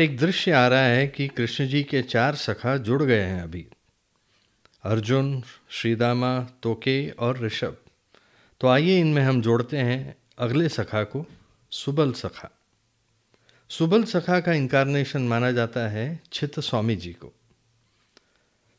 एक 0.00 0.18
दृश्य 0.18 0.52
आ 0.52 0.68
रहा 0.68 0.82
है 0.82 1.08
कि 1.08 1.28
कृष्ण 1.28 1.68
जी 1.68 1.82
के 1.82 2.02
चार 2.02 2.34
सखा 2.34 2.76
जुड़ 2.76 3.02
गए 3.02 3.22
हैं 3.22 3.42
अभी। 3.42 3.66
अर्जुन, 4.82 5.42
श्रीदामा, 5.70 6.40
तोके 6.62 7.10
और 7.10 7.40
ऋषभ। 7.40 7.76
तो 8.60 8.68
आइए 8.68 9.00
इनमें 9.00 9.22
हम 9.22 9.42
जोड़ते 9.42 9.76
हैं 9.76 10.16
अगले 10.38 10.68
सखा 10.68 11.04
को, 11.04 11.26
सुबल 11.70 12.12
सखा। 12.12 12.50
सुबल 13.68 14.04
सखा 14.04 14.40
का 14.40 14.52
इनकारनेशन 14.52 15.22
माना 15.22 15.52
जाता 15.52 15.88
है 15.88 16.20
चित्त 16.32 16.60
स्वामी 16.60 16.96
जी 16.96 17.12
को। 17.12 17.34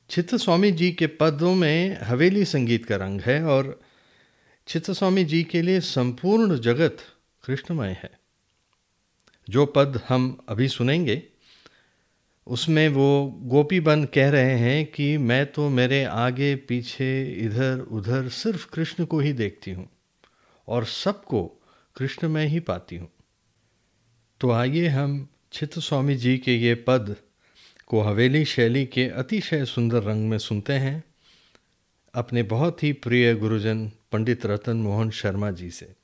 चित्त 0.10 0.36
स्वामी 0.36 0.72
जी 0.72 0.92
के 0.92 1.08
पदों 1.08 1.56
में 1.56 1.98
हवेली 2.02 2.46
संगीत 2.46 2.86
का 2.86 2.96
रंग 2.96 3.22
है 3.22 3.44
और 3.44 3.82
चित्त 4.68 4.92
स्वामी 4.92 5.24
जी 5.24 5.44
के 5.44 5.62
लिए 5.62 5.80
संपूर्ण 5.80 6.58
जगत 6.58 6.98
कृष्णमय 7.44 8.00
है। 8.04 8.20
जो 9.50 9.66
पद 9.66 10.02
हम 10.08 10.46
अभी 10.50 10.68
सुनेंगे, 10.68 11.24
उसमें 12.48 12.90
वो 12.90 13.40
गोपी 13.42 13.80
बन 13.80 14.06
कह 14.06 14.30
रहे 14.30 14.58
हैं 14.58 14.86
कि 14.86 15.18
मैं 15.18 15.52
तो 15.52 15.70
मेरे 15.70 16.04
आगे, 16.04 16.56
पीछे, 16.56 17.24
इधर, 17.34 17.80
उधर 17.80 18.30
सिर्फ़ 18.30 18.68
कृष्ण 18.70 19.06
को 19.06 19.20
ही 19.20 19.34
देखती 19.34 19.72
हूँ 19.72 19.90
और 20.68 20.86
सबको 20.86 21.62
कृष्ण 21.96 22.30
में 22.30 22.46
ही 22.48 22.60
पाती 22.60 22.96
हूँ। 22.96 23.12
तो 24.42 24.52
आइए 24.52 24.88
हम 24.88 25.28
चित्त 25.52 25.80
स्वामी 25.80 26.16
जी 26.16 26.38
के 26.38 26.56
ये 26.56 26.76
पद 26.76 27.16
को 27.90 28.02
हवेली 28.02 28.46
शैली 28.46 28.86
के 28.86 29.06
अतिशय 29.06 29.66
सुंदर 29.66 30.04
रंग 30.04 30.30
में 30.30 30.38
सुनते 30.38 30.74
हैं 30.74 31.04
अपने 32.14 32.44
बहुत 32.44 32.84
ही 32.84 32.94
प्रिय 32.94 33.36
गुरुजन 33.36 33.92
पंडित 34.12 34.46
रतन 34.46 34.78
मोहन 34.78 35.10
शर्मा 35.10 35.52
जी 35.52 35.72
से। 35.72 35.96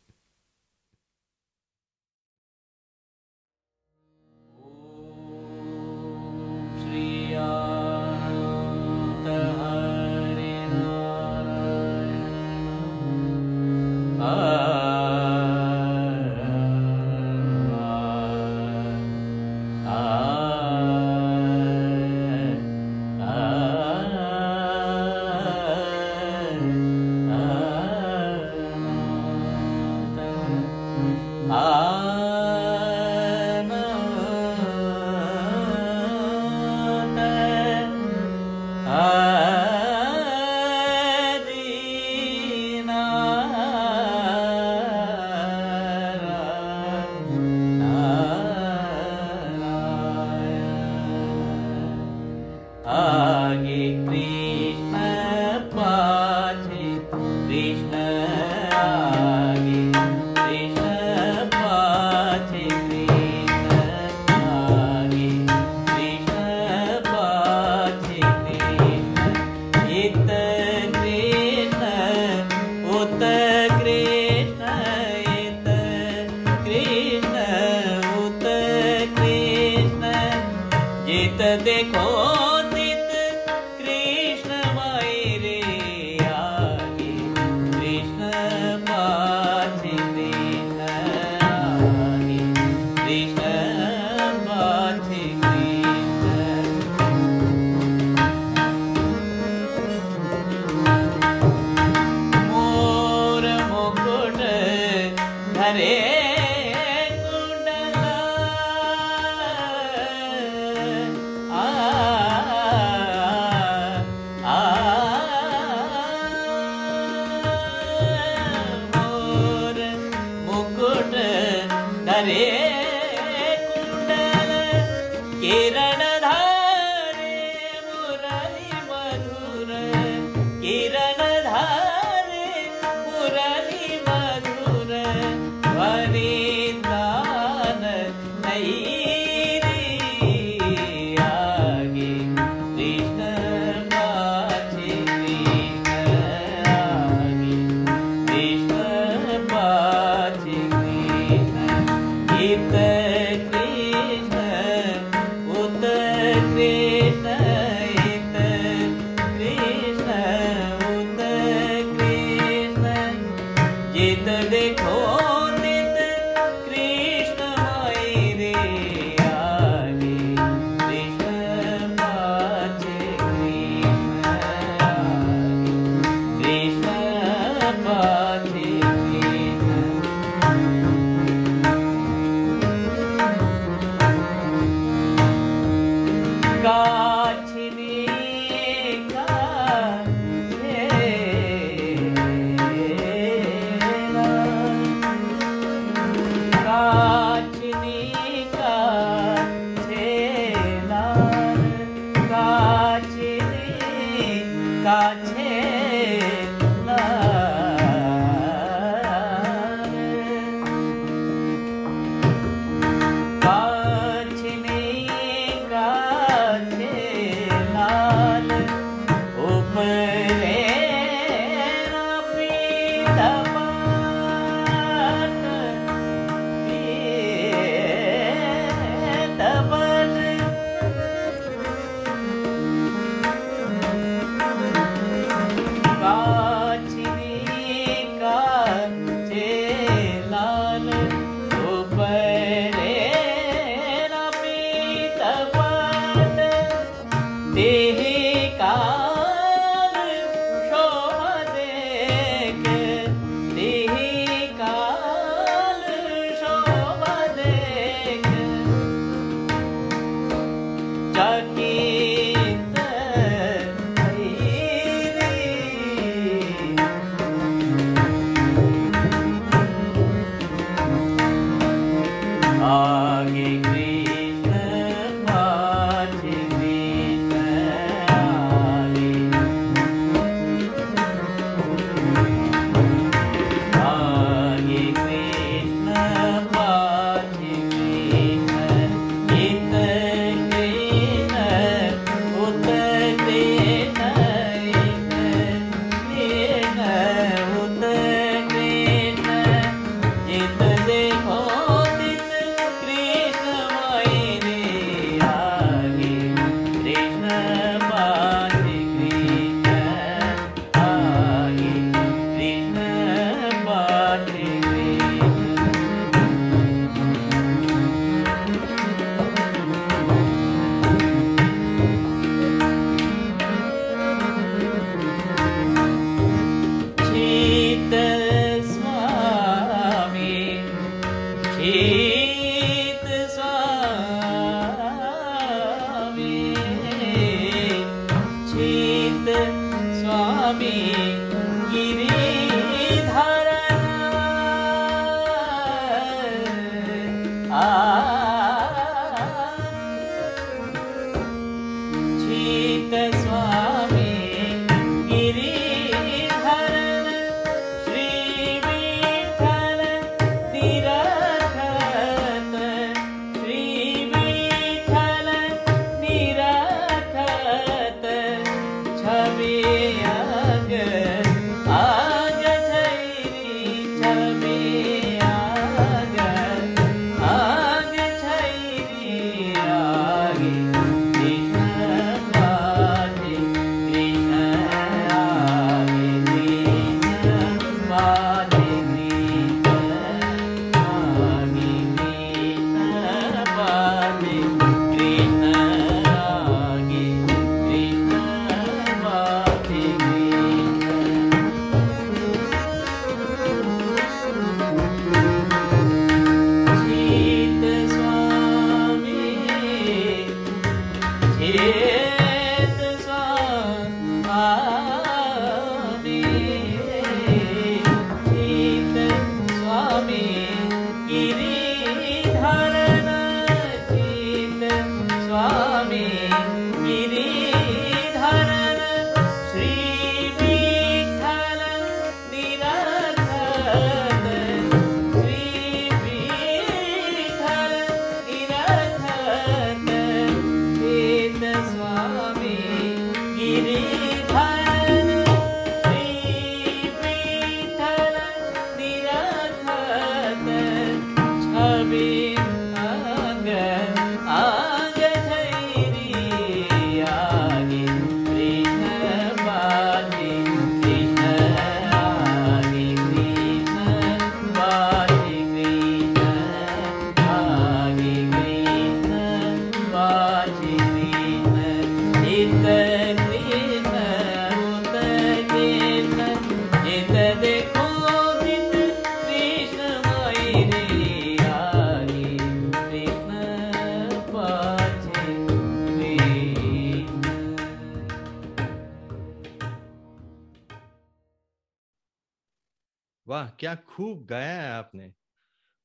खूब 493.96 494.26
गाया 494.26 494.62
है 494.62 494.72
आपने। 494.72 495.14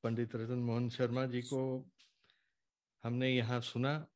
पंडित 0.03 0.35
रतन 0.35 0.53
मोहन 0.53 0.89
शर्मा 0.89 1.25
जी 1.25 1.41
को 1.41 1.89
हमने 3.03 3.29
यहाँ 3.29 3.61
सुना। 3.61 4.07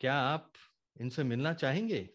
क्या 0.00 0.14
आप 0.14 0.52
इनसे 1.00 1.24
मिलना 1.24 1.52
चाहेंगे? 1.52 2.10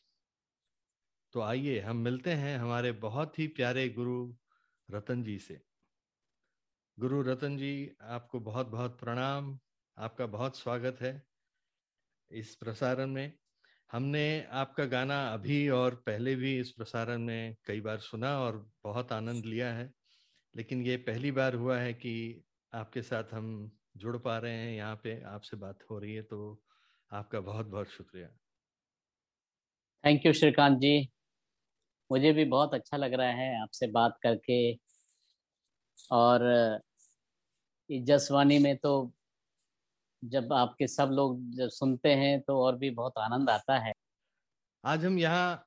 तो 1.33 1.41
आइए, 1.41 1.79
हम 1.79 1.97
मिलते 1.97 2.31
हैं 2.31 2.57
हमारे 2.57 2.91
बहुत 2.91 3.39
ही 3.39 3.47
प्यारे 3.47 3.89
गुरु 3.89 4.33
रतन 4.91 5.23
जी 5.23 5.39
से। 5.39 5.61
गुरु 6.99 7.21
रतन 7.21 7.57
जी, 7.57 7.91
आपको 8.01 8.39
बहुत 8.39 8.67
बहुत 8.67 8.99
प्रणाम। 8.99 9.59
आपका 9.97 10.25
बहुत 10.25 10.57
स्वागत 10.57 10.97
है 11.01 11.23
इस 12.31 12.55
प्रसारण 12.55 13.07
में। 13.07 13.37
हमने 13.91 14.43
आपका 14.43 14.85
गाना 14.85 15.33
अभी 15.33 15.69
और 15.69 15.95
पहले 15.95 16.35
भी 16.35 16.59
इस 16.59 16.71
प्रसारण 16.71 17.21
में 17.21 17.55
कई 17.65 17.81
बार 17.81 17.99
सुना 17.99 18.39
और 18.39 18.71
बहुत 18.83 19.11
आनंद 19.11 19.45
लिया 19.45 19.73
है। 19.73 19.96
लेकिन 20.57 20.81
ये 20.81 20.97
पहली 21.07 21.31
बार 21.31 21.55
हुआ 21.55 21.77
है 21.79 21.93
कि 21.93 22.13
आपके 22.73 23.01
साथ 23.01 23.33
हम 23.33 23.49
जुड़ 23.97 24.17
पा 24.17 24.37
रहे 24.37 24.53
हैं 24.53 24.71
यहाँ 24.75 24.95
पे 25.03 25.21
आपसे 25.25 25.57
बात 25.57 25.83
हो 25.91 25.99
रही 25.99 26.13
है 26.13 26.21
तो 26.23 26.39
आपका 27.11 27.39
बहुत 27.41 27.65
बहुत 27.67 27.89
शुक्रिया। 27.89 28.27
थैंक 30.03 30.25
यू 30.25 30.33
श्रीकांत 30.33 30.77
जी 30.79 31.09
मुझे 32.09 32.31
भी 32.33 32.45
बहुत 32.45 32.73
अच्छा 32.73 32.97
लग 32.97 33.13
रहा 33.13 33.31
है 33.31 33.61
आपसे 33.61 33.87
बात 33.91 34.17
करके। 34.23 34.57
और 36.11 36.79
जसवानी 37.89 38.59
में 38.59 38.75
तो 38.77 38.91
जब 40.23 40.53
आपके 40.53 40.87
सब 40.87 41.09
लोग 41.11 41.39
जब 41.55 41.69
सुनते 41.69 42.13
हैं 42.15 42.39
तो 42.41 42.59
और 42.63 42.75
भी 42.77 42.89
बहुत 42.91 43.17
आनंद 43.19 43.49
आता 43.49 43.77
है। 43.79 43.93
आज 44.83 45.05
हम 45.05 45.17
यहाँ 45.19 45.65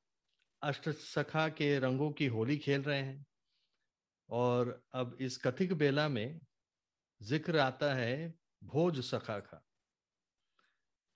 अष्ट 0.62 0.88
सखा 0.90 1.48
के 1.50 1.78
रंगों 1.78 2.10
की 2.12 2.26
होली 2.28 2.56
खेल 2.58 2.82
रहे 2.82 2.98
हैं। 2.98 3.24
और 4.30 4.80
अब 4.94 5.16
इस 5.20 5.36
कथिक 5.38 5.72
बेला 5.74 6.08
में 6.08 6.40
ज़िक्र 7.20 7.58
आता 7.58 7.94
है 7.94 8.34
भोज 8.64 9.00
सखा 9.04 9.38
का। 9.40 9.62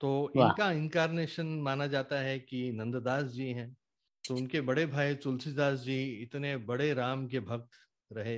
तो 0.01 0.31
इनका 0.35 0.71
इनकारनेशन 0.71 1.47
माना 1.61 1.85
जाता 1.87 2.19
है 2.19 2.39
कि 2.39 2.71
नंददास 2.71 3.25
जी 3.25 3.51
हैं 3.53 3.75
तो 4.23 4.35
उनके 4.35 4.61
बड़े 4.61 4.85
भाई 4.85 5.15
तुलसीदास 5.15 5.79
जी 5.79 5.97
इतने 6.23 6.55
बड़े 6.67 6.93
राम 6.93 7.27
के 7.27 7.39
भक्त 7.41 7.77
रहे 8.11 8.37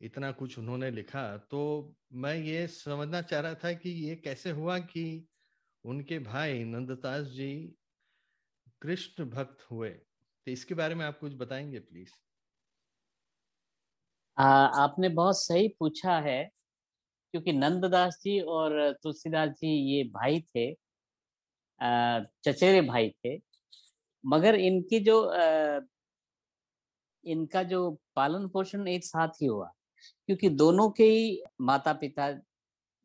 इतना 0.00 0.32
कुछ 0.32 0.58
उन्होंने 0.58 0.90
लिखा। 0.90 1.26
तो 1.38 1.96
मैं 2.14 2.34
ये 2.36 2.66
समझना 2.68 3.22
चाह 3.22 3.40
रहा 3.40 3.54
था 3.54 3.72
कि 3.74 3.90
ये 3.90 4.16
कैसे 4.16 4.50
हुआ 4.52 4.78
कि 4.86 5.06
उनके 5.84 6.18
भाई 6.20 6.64
नंददास 6.66 7.26
जी 7.28 7.52
कृष्ण 8.82 9.24
भक्त 9.30 9.62
हुए? 9.70 9.90
तो 9.90 10.50
इसके 10.50 10.74
बारे 10.74 10.94
में 10.94 11.04
आप 11.06 11.18
कुछ 11.18 11.34
बताएँगे 11.36 11.78
प्लीज़ 11.80 12.10
आ, 14.38 14.44
आपने 14.44 15.08
बहुत 15.08 15.42
सही 15.42 15.68
पूछा 15.68 16.18
है 16.18 16.50
क्योंकि 17.32 17.52
नंददास 17.52 18.20
जी 18.24 18.40
और 18.40 18.92
तुलसीदास 19.02 19.50
जी 19.50 19.68
ये 19.68 20.04
भाई 20.04 20.40
थे 20.40 20.72
आ, 21.80 22.20
चचेरे 22.44 22.80
भाई 22.80 23.10
थे 23.10 23.40
मगर 24.26 24.54
इनकी 24.54 25.00
जो 25.00 25.22
आ, 25.24 25.80
इनका 27.24 27.62
जो 27.62 27.98
पालन 28.16 28.48
पोषण 28.48 28.88
एक 28.88 29.04
साथ 29.04 29.28
ही 29.28 29.46
हुआ 29.46 29.72
क्योंकि 30.26 30.48
दोनों 30.48 30.90
के 30.90 31.04
ही 31.04 31.42
माता 31.60 31.92
पिता 31.92 32.40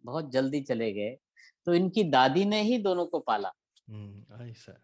बहुत 0.03 0.31
जल्दी 0.31 0.61
चले 0.61 0.91
गए 0.93 1.17
तो 1.65 1.73
इनकी 1.73 2.03
दादी 2.03 2.45
ने 2.45 2.61
ही 2.61 2.77
दोनों 2.77 3.05
को 3.05 3.19
पाला। 3.19 3.51
हम्म 3.89 4.43
ऐसा 4.49 4.81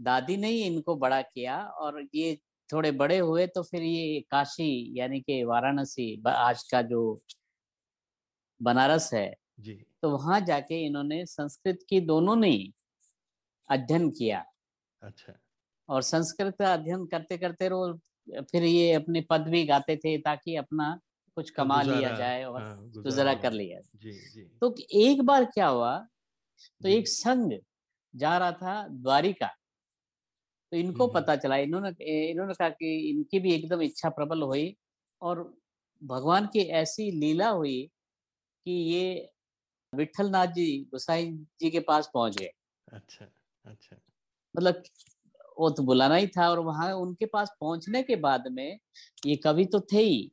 दादी 0.00 0.36
ने 0.36 0.48
ही 0.48 0.62
इनको 0.62 0.96
बड़ा 0.96 1.22
किया 1.22 1.62
और 1.62 2.06
ये 2.14 2.38
थोड़े 2.72 2.90
बड़े 2.92 3.18
हुए 3.18 3.46
तो 3.46 3.62
फिर 3.62 3.82
ये 3.82 4.20
काशी 4.30 4.98
यानी 4.98 5.20
कि 5.20 5.42
वाराणसी 5.44 6.22
आज 6.26 6.62
का 6.62 6.82
जो 6.82 7.20
बनारस 8.60 9.12
है 9.14 9.34
जी। 9.60 9.72
तो 10.02 10.10
वहाँ 10.10 10.40
जाके 10.40 10.86
इन्होंने 10.86 11.24
संस्कृत 11.26 11.78
की 11.88 12.00
दोनों 12.00 12.36
ने 12.36 12.72
अध्ययन 13.68 14.10
किया। 14.10 14.44
अच्छा। 15.02 15.32
और 15.88 16.02
संस्कृत 16.02 16.56
का 16.58 16.72
अध्ययन 16.72 17.06
करते 17.06 17.38
करते 17.38 17.68
रो 17.68 18.00
फिर 18.42 18.64
ये 18.64 18.92
अपने 18.92 19.20
पद 19.20 19.48
भी 19.48 19.64
गाते 19.64 19.96
थे 19.96 20.16
ताकि 20.18 20.56
अपना 20.56 20.98
कुछ 21.36 21.50
कमा 21.50 21.82
लिया 21.82 22.10
जाए 22.16 22.44
और 22.44 22.62
हाँ, 22.62 22.90
गुजारा 22.92 23.34
कर 23.34 23.52
लिया। 23.52 23.80
जी 23.96 24.12
जी। 24.12 24.42
तो 24.60 24.74
एक 24.92 25.22
बार 25.22 25.44
क्या 25.44 25.66
हुआ 25.66 25.96
तो 26.82 26.88
एक 26.88 27.08
संघ 27.08 27.52
जा 28.14 28.36
रहा 28.38 28.52
था 28.52 28.86
द्वारिका। 28.88 29.50
तो 30.72 30.76
इनको। 30.76 31.06
पता 31.08 31.36
चला 31.36 31.56
इन्होंने 31.58 31.90
इन्होंने 32.30 32.54
कहा 32.54 32.68
कि 32.70 32.94
इनकी 33.10 33.38
भी 33.40 33.52
एकदम 33.54 33.82
इच्छा 33.82 34.08
प्रबल 34.10 34.42
हुई 34.42 34.74
और 35.20 35.42
भगवान 36.02 36.46
की 36.46 36.60
ऐसी 36.76 37.10
लीला 37.12 37.48
हुई 37.50 37.82
कि 38.66 38.72
ये 38.92 39.30
विठल 39.92 40.30
नाथ 40.30 40.46
जी 40.54 40.66
गोसाई 40.92 41.30
जी 41.60 41.70
के 41.70 41.80
पास 41.82 42.10
पहुँच 42.14 42.36
गए। 42.38 42.50
अच्छा 42.88 43.26
अच्छा। 43.64 43.96
मतलब 44.54 44.82
वो 45.58 45.70
तो 45.70 45.82
बुलाना 45.82 46.14
ही 46.14 46.26
था 46.26 46.48
और 46.50 46.58
वहाँ 46.60 46.92
उनके 46.96 47.26
पास 47.26 47.50
पहुँचने 47.60 48.02
के 48.02 48.16
बाद 48.18 48.44
में 48.50 48.78
ये 49.26 49.36
कवि 49.36 49.64
तो 49.64 49.80
थे 49.92 50.02
ही। 50.02 50.30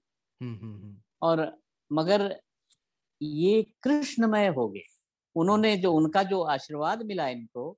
और 1.22 1.42
मगर 1.92 2.24
ये 3.22 3.62
कृष्णमय 3.84 4.48
हो 4.48 4.68
गए। 4.70 4.84
उन्होंने 5.36 5.76
जो 5.78 5.92
उनका 5.94 6.24
जो 6.24 6.42
आशीर्वाद 6.44 7.02
मिला 7.06 7.28
इनको 7.30 7.78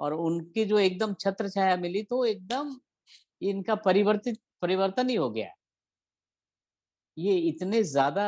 और 0.00 0.14
उनकी 0.14 0.64
जो 0.64 0.78
एकदम 0.78 1.14
छत्र 1.14 1.48
छाया 1.48 1.76
मिली 1.76 2.02
तो 2.02 2.24
एकदम 2.24 2.76
इनका 3.42 3.74
परिवर्तित 3.74 4.38
परिवर्तन 4.62 5.08
ही 5.10 5.14
हो 5.16 5.30
गया। 5.30 5.48
ये 7.16 7.36
इतने 7.38 7.82
ज़्यादा 7.82 8.26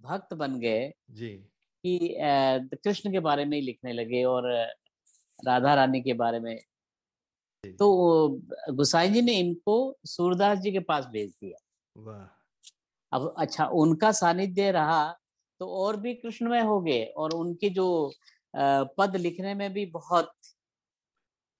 भक्त 0.00 0.34
बन 0.34 0.58
गए 0.60 0.88
जी। 1.10 1.28
कि 1.84 2.16
कृष्ण 2.74 3.12
के 3.12 3.20
बारे 3.20 3.44
में 3.44 3.56
ही 3.58 3.64
लिखने 3.64 3.92
लगे 3.92 4.22
और 4.24 4.50
राधा 5.38 5.74
रानी 5.74 6.00
के 6.00 6.12
बारे 6.14 6.40
में। 6.40 6.56
तो 7.78 8.28
गुसाई 8.70 9.08
जी 9.08 9.22
ने 9.22 9.32
इनको 9.32 9.76
सूरदास 10.06 10.58
जी 10.58 10.72
के 10.72 10.80
पास 10.80 11.06
भेज 11.06 11.30
दिया। 11.30 11.58
वाह। 11.96 12.26
अब 13.12 13.34
अच्छा 13.38 13.66
उनका 13.76 14.10
सानिध्य 14.12 14.70
रहा 14.70 15.06
तो 15.60 15.66
और 15.76 15.96
भी 15.96 16.14
कृष्णमय 16.14 16.60
हो 16.62 16.80
गए 16.80 17.04
और 17.16 17.34
उनके 17.34 17.70
जो 17.70 17.86
पद 18.58 19.16
लिखने 19.16 19.54
में 19.54 19.72
भी 19.72 19.86
बहुत 19.86 20.32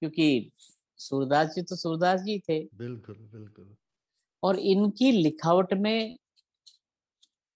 क्योंकि 0.02 0.50
सूरदास 1.00 1.48
जी 1.48 1.62
तो 1.62 1.76
सूरदास 1.76 2.20
जी 2.20 2.38
थे। 2.38 2.58
बिल्कुल 2.74 3.16
बिल्कुल। 3.32 3.74
और 4.42 4.58
इनकी 4.58 5.10
लिखावट 5.12 5.72
में 5.74 6.16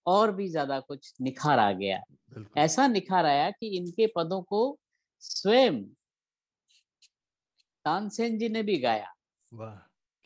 और 0.06 0.32
भी 0.34 0.48
ज़्यादा 0.48 0.78
कुछ 0.80 1.12
निखार 1.20 1.58
आ 1.58 1.70
गया। 1.72 1.98
ऐसा 2.56 2.86
निखार 2.86 3.26
आया 3.26 3.50
कि 3.50 3.76
इनके 3.76 4.06
पदों 4.16 4.42
को 4.42 4.78
स्वयं 5.22 5.82
तानसेन 7.84 8.38
जी 8.38 8.48
ने 8.48 8.62
भी 8.62 8.76
गाया। 8.78 9.12
वाह 9.52 9.74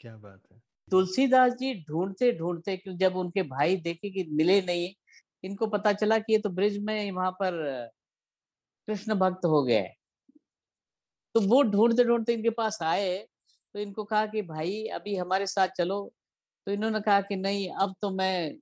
क्या 0.01 0.17
बात 0.17 0.43
है। 0.53 0.61
तुलसीदास 0.93 1.53
जी 1.53 1.75
ढूंढते 1.85 2.33
ढूंढते 2.33 2.77
क्यों 2.77 2.97
जब 2.97 3.17
उनके 3.17 3.43
भाई 3.43 3.77
देखे 3.77 4.11
कि 4.11 4.25
मिले 4.33 4.61
नहीं 4.63 4.93
इनको 5.45 5.67
पता 5.67 5.93
चला 5.93 6.19
कि 6.19 6.33
ये 6.33 6.39
तो 6.39 6.51
ब्रिज 6.51 6.79
में 6.79 7.13
वहाँ 7.13 7.31
पर 7.33 7.55
कृष्ण 8.89 9.15
भक्त 9.15 9.45
हो 9.45 9.63
गए। 9.63 9.89
तो 11.35 11.41
वो 11.41 11.63
ढूंढते 11.63 12.05
ढूंढते 12.05 12.33
इनके 12.33 12.51
पास 12.51 12.79
आए 12.83 13.17
तो 13.75 13.81
इनको 13.81 14.05
कहा 14.05 14.27
कि 14.27 14.43
भाई 14.43 14.85
अभी 14.95 15.17
हमारे 15.17 15.47
साथ 15.47 15.69
चलो। 15.79 16.01
तो 16.67 16.73
इन्होंने 16.73 17.01
कहा 17.01 17.21
कि 17.21 17.37
नहीं 17.37 17.69
अब 17.71 17.95
तो 18.03 18.11
मैं 18.11 18.57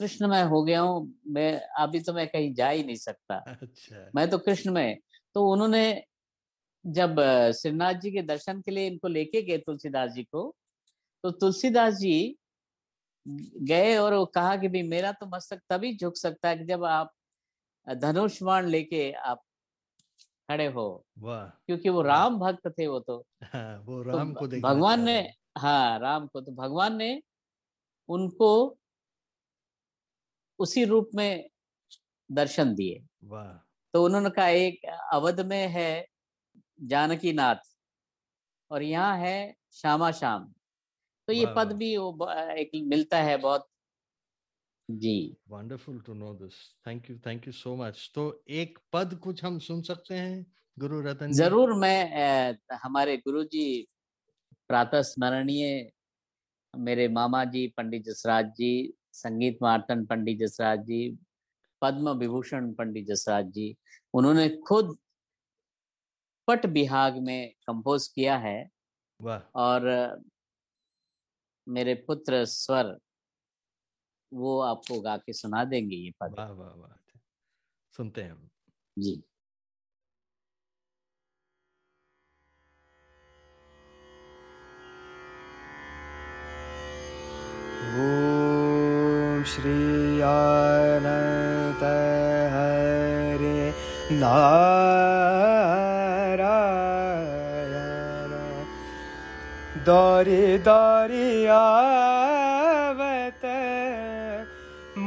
कृष्णमय 0.00 0.42
हो 0.42 0.62
गया 0.62 0.80
हूँ 0.80 1.14
मैं 1.26 1.52
अभी 1.78 2.00
तो 2.00 2.12
मैं 2.12 2.26
कहीं 2.28 2.52
जा 2.54 2.68
ही 2.68 2.84
नहीं 2.84 2.96
सकता। 2.96 3.36
अच्छा। 3.36 4.10
मैं 4.14 4.28
तो 4.30 4.38
कृष्ण 4.38 4.72
में 4.72 4.98
तो 5.34 5.46
उन्होंने 5.50 5.82
जब 6.84 7.20
श्रीनाथ 7.52 7.94
जी 7.94 8.10
के 8.10 8.22
दर्शन 8.22 8.60
के 8.60 8.70
लिए 8.70 8.86
इनको 8.86 9.08
लेके 9.08 9.42
गए 9.42 9.58
तुलसीदास 9.58 10.10
जी 10.10 10.22
को 10.24 10.54
तो 11.24 11.30
तुलसीदास 11.30 11.94
जी 11.94 12.36
गए 13.62 13.96
और 13.96 14.14
वो 14.14 14.24
कहा 14.26 14.56
कि 14.56 14.68
भाई 14.68 14.82
मेरा 14.82 15.12
तो 15.12 15.26
मस्तक 15.26 15.60
तभी 15.68 15.96
झुक 15.96 16.16
सकता 16.16 16.48
है 16.48 16.56
कि 16.56 16.64
जब 16.64 16.84
आप 16.84 17.12
धनुष 17.86 18.42
बाण 18.42 18.66
लेके 18.66 19.10
आप 19.12 19.42
खड़े 20.50 20.66
हो। 20.66 21.06
वाह। 21.18 21.46
क्योंकि 21.48 21.88
वो 21.88 22.02
राम 22.02 22.38
भक्त 22.38 22.68
थे 22.78 22.86
वो 22.86 23.00
तो। 23.00 23.26
हाँ, 23.42 23.78
वो 23.78 24.02
तो 24.04 24.34
को 24.34 24.46
भ- 24.46 24.50
देखना 24.50 24.68
भगवान 24.68 25.00
ने 25.00 25.34
हाँ। 25.58 25.98
राम 25.98 26.26
को 26.26 26.40
तो 26.40 26.52
भगवान 26.52 26.96
ने 26.96 27.22
उनको 28.08 28.78
उसी 30.58 30.84
रूप 30.84 31.10
में 31.14 31.50
दर्शन 32.32 32.74
दिए। 32.74 33.06
तो 33.94 34.04
उन्होंने 34.04 34.30
कहा 34.30 34.48
एक 34.48 34.80
अवध 35.12 35.40
में 35.40 35.68
है 35.68 36.06
जानकी 36.82 37.32
नाथ 37.32 37.56
और 38.70 38.82
यहाँ 38.82 39.18
है 39.18 39.54
श्यामा 39.72 40.10
श्याम। 40.10 40.52
तो 41.26 41.32
ये 41.32 41.46
पद 41.56 41.72
भी 41.72 41.96
वो 41.96 42.32
एक 42.52 42.70
मिलता 42.74 43.18
है 43.18 43.36
बहुत 43.36 43.69
जी। 44.98 45.36
Wonderful 45.48 46.00
to 46.00 46.14
know 46.14 46.32
this 46.34 46.54
thank 46.86 47.10
you 47.10 47.18
thank 47.26 47.46
you 47.46 47.52
so 47.52 47.76
much 47.76 48.10
तो 48.14 48.44
एक 48.48 48.78
पद 48.92 49.14
कुछ 49.14 49.44
हम 49.44 49.58
सुन 49.58 49.82
सकते 49.82 50.14
हैं 50.14 50.46
गुरु 50.78 51.00
रतन 51.00 51.26
जी? 51.26 51.32
ज़रूर 51.32 51.74
मैं 51.74 51.98
अ, 52.12 52.76
हमारे 52.82 53.16
गुरु 53.16 53.44
जी 53.44 53.86
प्रातः 54.68 55.02
स्मरणीय 55.02 55.90
मेरे 56.74 57.08
मामा 57.08 57.44
जी 57.44 57.66
पंडित 57.66 58.04
जसराज 58.04 58.46
जी 58.46 58.92
संगीत 59.12 59.58
मार्तन 59.62 60.04
पंडित 60.06 60.38
जसराज 60.38 60.80
जी 60.80 61.18
पद्म 61.82 62.10
विभूषण 62.10 62.72
पंडित 62.72 63.06
जसराज 63.06 63.46
जी 63.46 63.76
उन्होंने 64.14 64.48
खुद 64.48 64.96
पट 66.48 66.66
बिहाग 66.66 67.16
में 67.18 67.50
कंपोज 67.66 68.06
किया 68.08 68.36
है 68.36 68.58
वाह। 69.20 69.40
और 69.54 69.88
मेरे 71.68 71.94
पुत्र 71.94 72.44
स्वर 72.44 72.96
वो 74.32 74.60
आपको 74.60 75.00
गा 75.00 75.16
के 75.16 75.32
सुना 75.32 75.64
देंगे 75.64 75.96
ये 75.96 76.10
पद। 76.20 76.34
वाह 76.38 76.50
वाह 76.50 76.68
वाह 76.68 76.92
सुनते 77.96 78.22
हैं 78.22 78.30
हम। 78.30 78.48
जी। 78.98 79.22
ॐ 87.90 89.44
श्री 89.44 90.20
अनन्त 90.22 91.82
हरे 92.54 93.62
नारायण। 94.20 94.64
दौरी 99.84 100.58
दौरी 100.58 101.46
आवत 101.46 102.39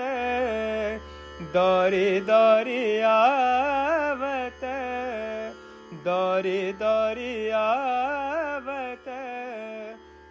दौरी 1.53 2.21
दौरी 2.21 2.99
आवत, 2.99 4.59
दौरी 6.03 6.73
दौरी 6.73 7.49
आवत, 7.49 9.03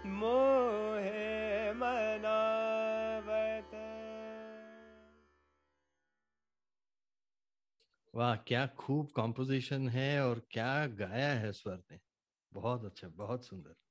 मोहे 0.07 1.73
मनावत। 1.73 3.71
वाह, 8.15 8.37
क्या 8.37 8.67
खूब 8.67 9.11
कॉम्पोजिशन 9.11 9.89
है 9.89 10.25
और 10.25 10.43
क्या 10.51 10.87
गाया 10.87 11.29
है 11.29 11.53
स्वर 11.53 11.75
ने। 11.75 12.01
बहुत 12.53 12.85
अच्छा 12.85 13.09
बहुत 13.09 13.47
सुंदर। 13.47 13.88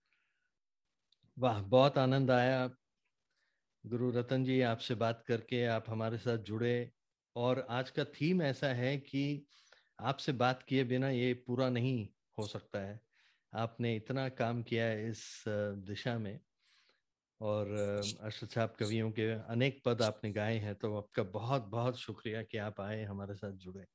वाह 1.38 1.62
बहुत 1.64 1.98
आनंद 1.98 2.32
आया। 2.32 2.70
गुरु 3.84 4.10
रतन 4.12 4.44
जी 4.44 4.62
आपसे 4.62 4.96
बात 4.96 5.24
करके 5.28 5.66
आप 5.66 5.86
हमारे 5.90 6.18
साथ 6.18 6.38
जुड़े। 6.38 6.92
और 7.36 7.60
आज 7.70 7.90
का 7.90 8.04
थीम 8.06 8.42
ऐसा 8.42 8.68
है 8.68 8.98
कि 8.98 9.24
आपसे 10.00 10.32
बात 10.34 10.64
किए 10.64 10.84
बिना 10.84 11.10
ये 11.10 11.34
पूरा 11.48 11.70
नहीं 11.70 12.08
हो 12.38 12.48
सकता 12.48 12.80
है। 12.80 13.00
आपने 13.54 13.96
इतना 13.96 14.28
काम 14.30 14.64
किया 14.64 14.86
है 14.86 15.10
इस 15.10 15.44
दिशा 15.88 16.18
में। 16.20 16.40
और 17.42 17.72
अ, 17.72 18.24
अरशद 18.26 18.50
साहब 18.50 18.76
कवियों 18.80 19.12
के 19.12 19.32
अनेक 19.32 19.82
पद 19.86 20.02
आपने 20.02 20.32
गाए 20.32 20.58
हैं 20.58 20.76
तो 20.76 20.96
आपका 20.98 21.24
बहुत 21.32 21.64
बहुत 21.68 21.98
शुक्रिया 21.98 22.44
कि 22.44 22.58
आप 22.60 22.82
आए 22.82 23.04
हमारे 23.04 23.36
साथ 23.36 23.52
जुड़े। 23.60 23.86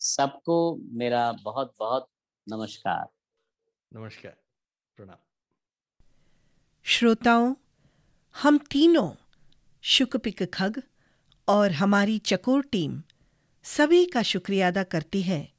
सबको 0.00 0.56
मेरा 0.98 1.30
बहुत 1.44 1.74
बहुत 1.78 2.06
नमस्कार। 2.46 3.08
नमस्कार 3.92 4.36
प्रणाम। 4.98 5.18
श्रोताओं, 6.90 7.54
हम 8.42 8.58
तीनों 8.58 9.10
शुकपिक 9.82 10.42
खग 10.42 10.82
और 11.48 11.72
हमारी 11.72 12.18
चकोर 12.18 12.62
टीम 12.62 13.02
सभी 13.62 14.06
का 14.06 14.22
शुक्रिया 14.22 14.68
अदा 14.68 14.82
करती 14.82 15.22
है। 15.22 15.52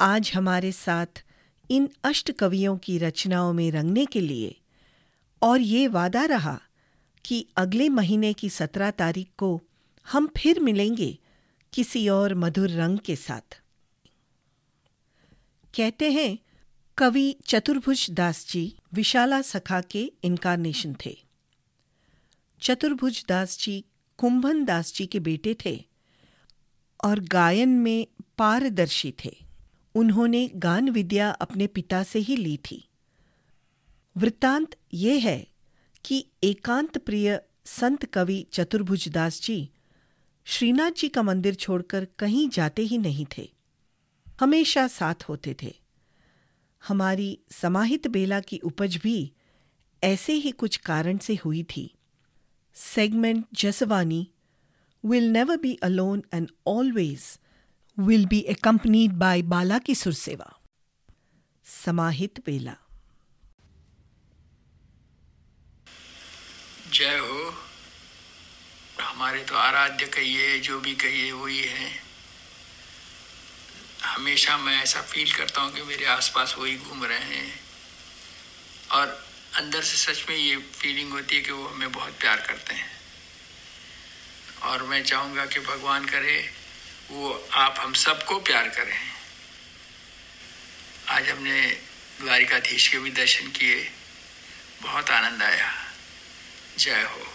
आज 0.00 0.32
हमारे 0.34 0.72
साथ 0.72 1.06
इन 1.70 1.90
अष्ट 2.04 2.32
कवियों 2.32 2.78
की 2.78 2.98
रचनाओं 2.98 3.52
में 3.52 3.70
रंगने 3.70 4.06
के 4.06 4.20
लिए 4.20 4.60
और 5.42 5.60
ये 5.60 5.88
वादा 5.88 6.24
रहा 6.24 6.60
कि 7.24 7.46
अगले 7.56 7.88
महीने 7.88 8.32
की 8.32 8.48
सत्रह 8.48 8.90
तारीख 8.90 9.30
को 9.38 9.62
हम 10.12 10.28
फिर 10.36 10.60
मिलेंगे 10.60 11.18
किसी 11.72 12.08
और 12.08 12.34
मधुर 12.34 12.70
रंग 12.70 12.98
के 12.98 13.16
साथ। 13.16 13.62
कहते 15.76 16.12
हैं 16.12 16.38
कवि 16.98 17.36
चतुर्भुज 17.46 18.10
दास 18.10 18.46
जी 18.48 18.76
विशाला 18.92 19.42
सखा 19.42 19.80
के 19.80 20.12
इनकारनेशन 20.22 20.96
थे। 21.06 21.18
चतुर्भुज 22.62 23.24
दास 23.28 23.58
जी 23.58 23.84
कुंभन 24.16 24.64
दास 24.64 24.92
जी 24.94 25.06
के 25.06 25.20
बेटे 25.20 25.56
थे 25.64 25.84
और 27.04 27.20
गायन 27.20 27.68
में 27.68 28.06
पारदर्शी 28.38 29.14
थे। 29.24 29.36
उन्होंने 29.94 30.50
गान 30.56 30.90
विद्या 30.90 31.30
अपने 31.30 31.66
पिता 31.66 32.02
से 32.02 32.18
ही 32.18 32.36
ली 32.36 32.56
थी। 32.56 32.88
वृत्तांत 34.16 34.76
ये 34.94 35.18
है 35.18 35.46
कि 36.04 36.26
एकांत 36.42 36.98
प्रिय 36.98 37.42
संत 37.64 38.04
कवि 38.04 38.46
चतुर्भुज 38.52 39.08
दास 39.08 39.40
जी 39.40 39.70
श्रीनाथ 40.44 40.90
जी 40.90 41.08
का 41.08 41.22
मंदिर 41.22 41.54
छोड़कर 41.54 42.06
कहीं 42.18 42.48
जाते 42.48 42.82
ही 42.82 42.98
नहीं 42.98 43.26
थे। 43.38 43.52
हमेशा 44.40 44.88
साथ 44.88 45.28
होते 45.28 45.56
थे। 45.62 45.87
हमारी 46.86 47.38
समाहित 47.50 48.06
बेला 48.06 48.40
की 48.40 48.58
उपज 48.58 48.96
भी 48.96 49.32
ऐसे 50.04 50.32
ही 50.32 50.50
कुछ 50.50 50.76
कारण 50.76 51.18
से 51.18 51.34
हुई 51.34 51.62
थी। 51.62 51.94
Segment 52.74 53.46
Jaswani 53.54 54.30
will 55.04 55.24
never 55.24 55.56
be 55.56 55.78
alone 55.82 56.24
and 56.34 56.50
always 56.66 57.38
will 57.98 58.26
be 58.26 58.46
accompanied 58.50 59.12
by 59.12 59.42
Bala 59.42 59.78
की 59.78 59.94
सुरसेवा 59.94 60.58
समाहित 61.64 62.46
बेला। 62.46 62.76
जय 66.92 67.18
हो। 67.18 67.54
हमारे 69.00 69.44
तो 69.44 69.54
आराध्य 69.54 70.06
कहिए, 70.06 70.58
जो 70.58 70.80
भी 70.80 70.94
कहिए, 70.94 71.32
वही 71.32 71.58
है। 71.58 72.07
हमेशा 74.08 74.56
मैं 74.56 74.82
ऐसा 74.82 75.02
फील 75.02 75.32
करता 75.32 75.60
हूँ 75.60 75.74
कि 75.74 75.82
मेरे 75.82 76.04
आसपास 76.04 76.54
वही 76.58 76.76
घूम 76.76 77.04
रहे 77.04 77.18
हैं। 77.18 77.60
और 78.90 79.28
अंदर 79.54 79.82
से 79.82 80.14
सच 80.14 80.28
में 80.28 80.36
ये 80.36 80.56
फीलिंग 80.56 81.12
होती 81.12 81.36
है 81.36 81.42
कि 81.42 81.50
वो 81.50 81.68
हमें 81.68 81.92
बहुत 81.92 82.18
प्यार 82.20 82.40
करते 82.40 82.74
हैं। 82.74 83.00
और 84.62 84.82
मैं 84.82 85.04
चाहूँगा 85.04 85.46
कि 85.46 85.60
भगवान 85.60 86.04
करे, 86.04 86.54
वो 87.10 87.48
आप 87.52 87.74
हम 87.78 87.92
सबको 87.94 88.40
प्यार 88.40 88.68
करें। 88.68 89.12
आज 91.08 91.28
हमने 91.28 91.80
द्वारिकाधीश 92.20 92.88
के 92.88 92.98
भी 92.98 93.10
दर्शन 93.10 93.46
किए। 93.46 93.92
बहुत 94.82 95.10
आनंद 95.10 95.42
आया। 95.42 95.92
जय 96.78 97.02
हो। 97.02 97.27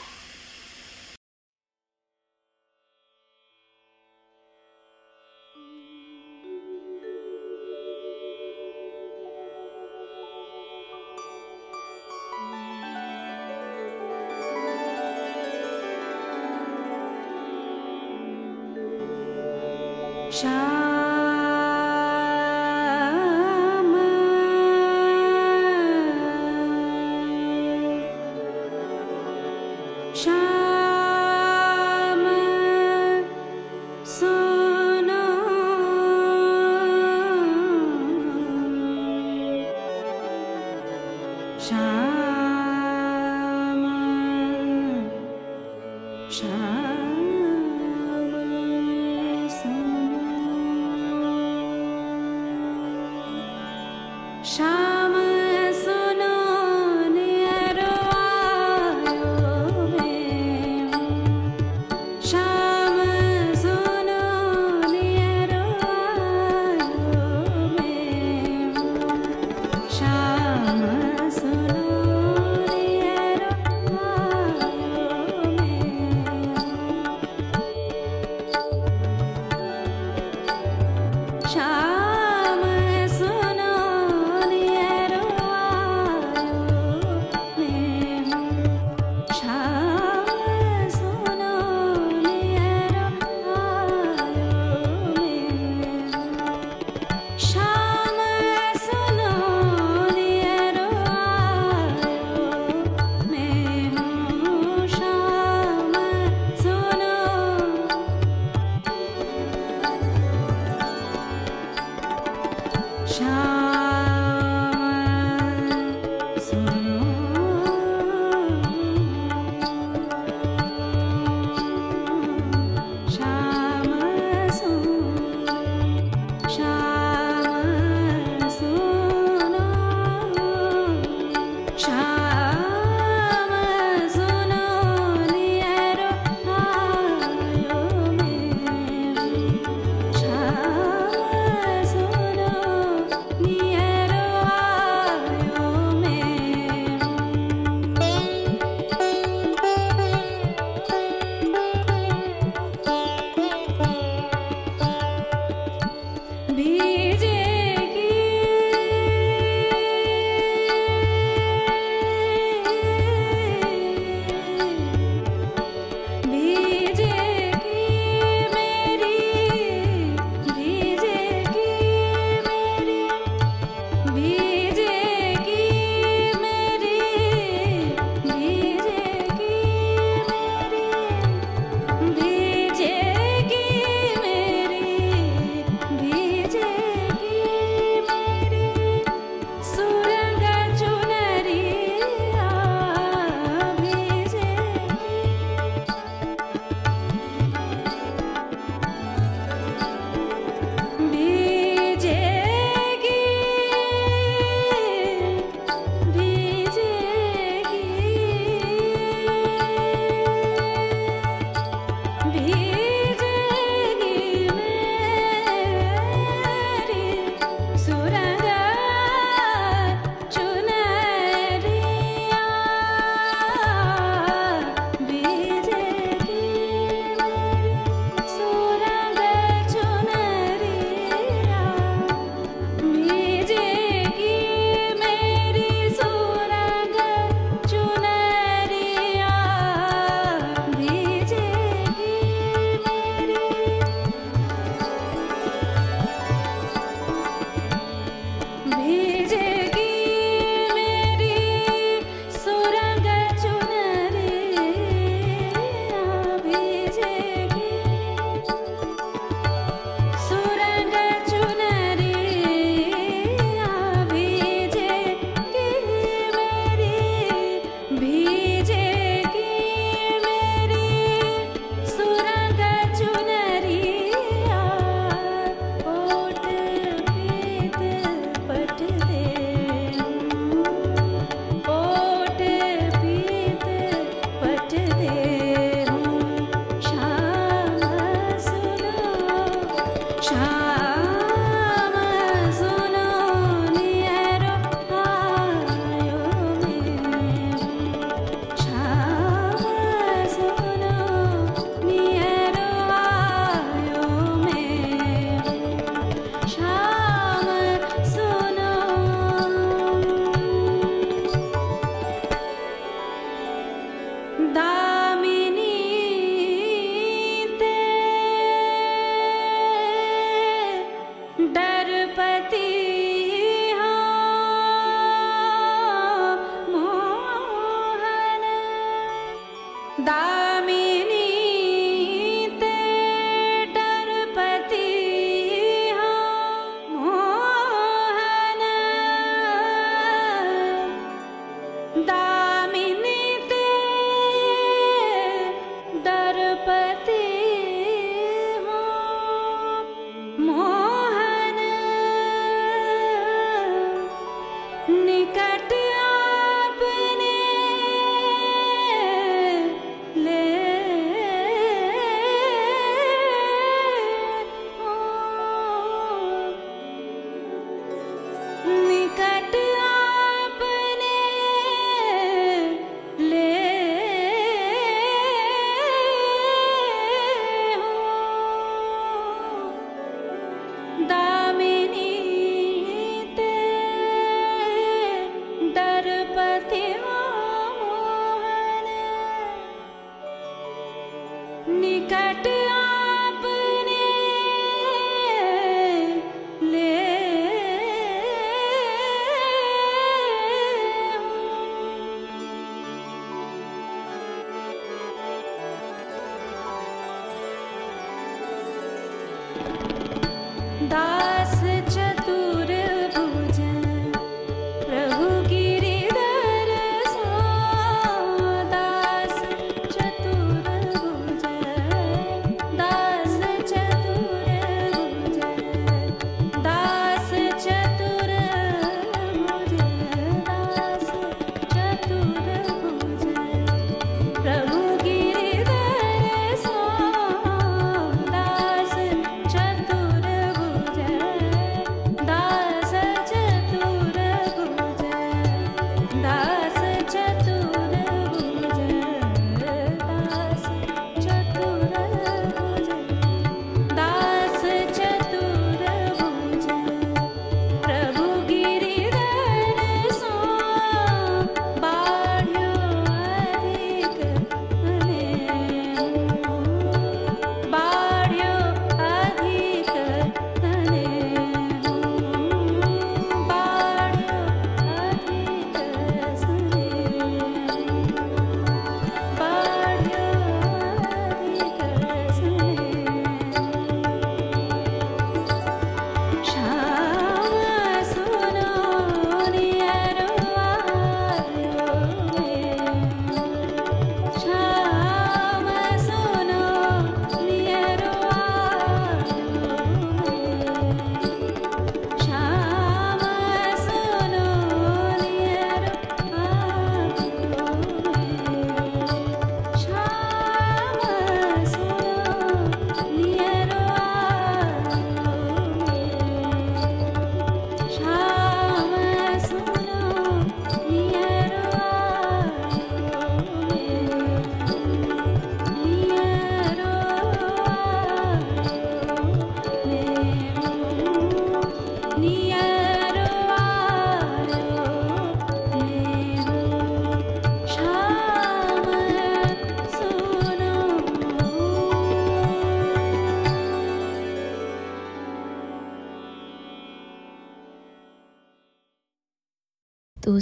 पति 322.18 322.63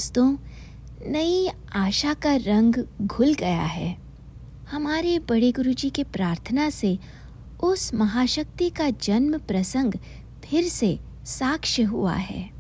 दोस्तों, 0.02 0.38
नई 1.12 1.50
आशा 1.76 2.14
का 2.14 2.36
रंग 2.36 2.76
घुल 3.02 3.34
गया 3.34 3.62
है। 3.62 3.98
हमारे 4.72 5.20
बड़े 5.20 5.52
गुरु 5.52 5.74
जी 5.74 5.90
के 5.90 6.04
प्रार्थना 6.04 6.70
से 6.70 7.00
उस 7.64 7.94
महाशक्ति 7.94 8.70
का 8.70 8.90
जन्म 8.90 9.38
प्रसंग 9.38 9.94
फिर 10.46 10.64
से 10.64 11.00
साक्ष्य 11.26 11.84
हुआ 11.84 12.14
है। 12.14 12.52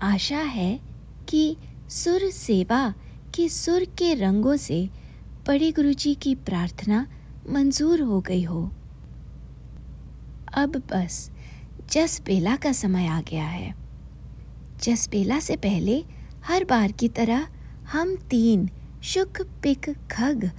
आशा 0.00 0.38
है 0.38 0.80
कि 1.28 1.56
सुर 1.88 2.30
सेवा 2.30 2.94
के 3.34 3.48
सुर 3.48 3.84
के 3.84 4.14
रंगों 4.14 4.56
से 4.56 4.90
बड़े 5.46 5.72
गुरु 5.72 5.92
जी 5.92 6.14
की 6.14 6.34
प्रार्थना 6.34 7.06
मंजूर 7.50 8.00
हो 8.00 8.20
गई 8.20 8.42
हो। 8.42 8.70
अब 10.54 10.82
बस 10.92 11.30
जस 11.92 12.22
बेला 12.26 12.56
का 12.56 12.72
समय 12.72 13.06
आ 13.06 13.20
गया 13.20 13.46
है। 13.46 13.83
जस 14.84 15.08
बेला 15.08 15.40
से 15.40 15.56
पहले 15.56 16.04
हर 16.44 16.64
बार 16.64 16.92
की 16.92 17.08
तरह 17.08 17.48
हम 17.88 18.16
तीन 18.16 18.68
शुक 19.04 19.40
पिक 19.42 19.90
खग 19.90 20.50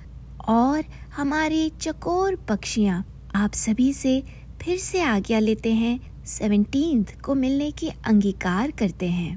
और 0.47 0.85
हमारे 0.85 1.69
चकोर 1.69 2.35
पक्षियाँ 2.35 3.31
आप 3.35 3.53
सभी 3.53 3.93
से 3.93 4.22
फिर 4.61 4.77
से 4.77 5.02
आज्ञा 5.02 5.39
लेते 5.39 5.73
हैं 5.73 6.26
सेवनटीन्थ 6.26 7.22
को 7.22 7.35
मिलने 7.35 7.72
की 7.72 7.89
अंगीकार 7.89 8.72
करते 8.72 9.10
हैं। 9.10 9.34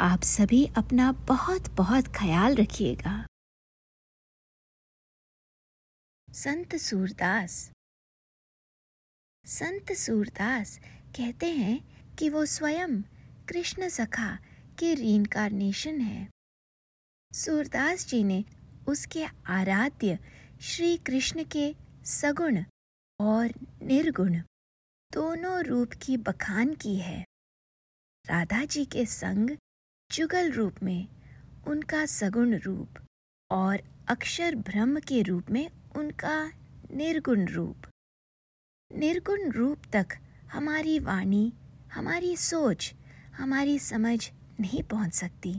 आप 0.00 0.22
सभी 0.22 0.64
अपना 0.76 1.12
बहुत 1.12 1.70
बहुत 1.70 2.04
ख्याल 2.08 2.54
रखिएगा। 2.54 3.26
संत 6.32 6.76
सूरदास। 6.76 7.70
संत 9.46 9.92
सूरदास 9.92 10.78
कहते 11.16 11.46
हैं 11.46 11.80
कि 12.16 12.28
वो 12.28 12.46
स्वयं 12.46 13.02
कृष्ण 13.50 13.88
सखा 13.88 14.38
के 14.78 14.94
रीइंकारनेशन 14.94 16.00
है। 16.00 16.30
सूरदास 17.32 18.06
जी 18.06 18.24
ने 18.24 18.44
उसके 18.88 19.24
आराध्य 19.46 20.18
श्री 20.60 20.96
कृष्ण 20.96 21.44
के 21.44 21.74
सगुण 22.04 22.64
और 23.20 23.46
निर्गुण 23.82 24.36
दोनों 25.12 25.64
रूप 25.64 25.90
की 26.02 26.16
बखान 26.16 26.74
की 26.74 26.96
है। 26.96 27.24
राधा 28.26 28.64
जी 28.64 28.84
के 28.84 29.06
संग 29.06 29.56
जुगल 30.12 30.52
रूप 30.52 30.74
में 30.82 31.08
उनका 31.66 32.06
सगुण 32.06 32.56
रूप 32.56 33.06
और 33.50 33.82
अक्षर 34.08 34.54
ब्रह्म 34.54 35.00
के 35.00 35.22
रूप 35.22 35.50
में 35.50 35.70
उनका 35.96 36.52
निर्गुण 36.90 37.46
रूप। 37.46 37.82
निर्गुण 38.92 39.50
रूप 39.50 39.82
तक 39.92 40.06
हमारी 40.52 40.98
वाणी, 40.98 41.52
हमारी 41.92 42.36
सोच 42.36 42.94
हमारी 43.40 43.78
समझ 43.78 44.30
नहीं 44.60 44.82
पहुँच 44.82 45.14
सकती। 45.14 45.54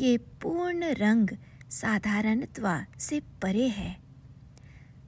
ये 0.00 0.18
पूर्ण 0.18 0.84
रंग 0.84 1.28
साधारणत्व 1.70 2.84
से 2.98 3.20
परे 3.20 3.68
है। 3.68 3.96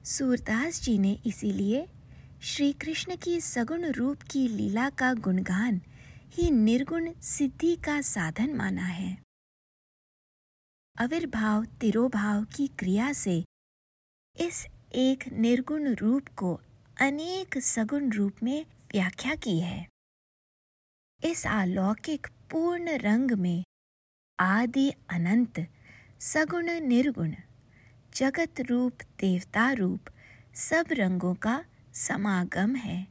सूरदास 0.05 0.81
जी 0.81 0.97
ने 0.97 1.19
इसीलिए 1.25 1.87
श्री 2.41 2.73
कृष्ण 2.73 3.15
की 3.15 3.41
सगुण 3.41 3.85
रूप 3.85 4.21
की 4.31 4.47
लीला 4.47 4.89
का 4.89 5.13
गुणगान 5.13 5.81
ही 6.29 6.51
निर्गुण 6.51 7.13
सिद्धि 7.21 7.75
का 7.75 8.01
साधन 8.01 8.53
माना 8.53 8.85
है। 8.85 9.17
अविर्भाव 10.99 11.65
तिरोभाव 11.65 12.43
की 12.43 12.67
क्रिया 12.67 13.13
से 13.13 13.43
इस 14.39 14.67
एक 14.95 15.27
निर्गुण 15.33 15.93
रूप 15.93 16.27
को 16.27 16.61
अनेक 17.01 17.57
सगुण 17.57 18.11
रूप 18.11 18.33
में 18.43 18.65
व्याख्या 18.93 19.35
की 19.35 19.59
है। 19.59 19.92
इस 21.23 21.47
अलौकिक 21.47 22.27
पूर्ण 22.51 22.89
रंग 22.89 23.31
में 23.31 23.63
आदि 24.39 24.89
अनंत, 24.89 25.67
सगुण 26.19 26.69
निर्गुण, 26.69 27.35
जगत 28.15 28.61
रूप, 28.61 28.93
देवता 29.19 29.71
रूप 29.71 29.99
सब 30.55 30.85
रंगों 30.91 31.35
का 31.35 31.65
समागम 31.93 32.75
है। 32.75 33.07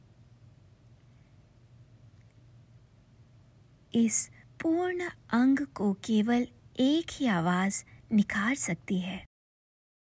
इस 3.95 4.29
पूर्ण 4.61 5.09
अंग 5.29 5.59
को 5.59 5.93
केवल 5.93 6.47
एक 6.79 7.07
ही 7.11 7.27
आवाज़ 7.27 7.83
निखार 8.11 8.55
सकती 8.55 8.99
है। 8.99 9.25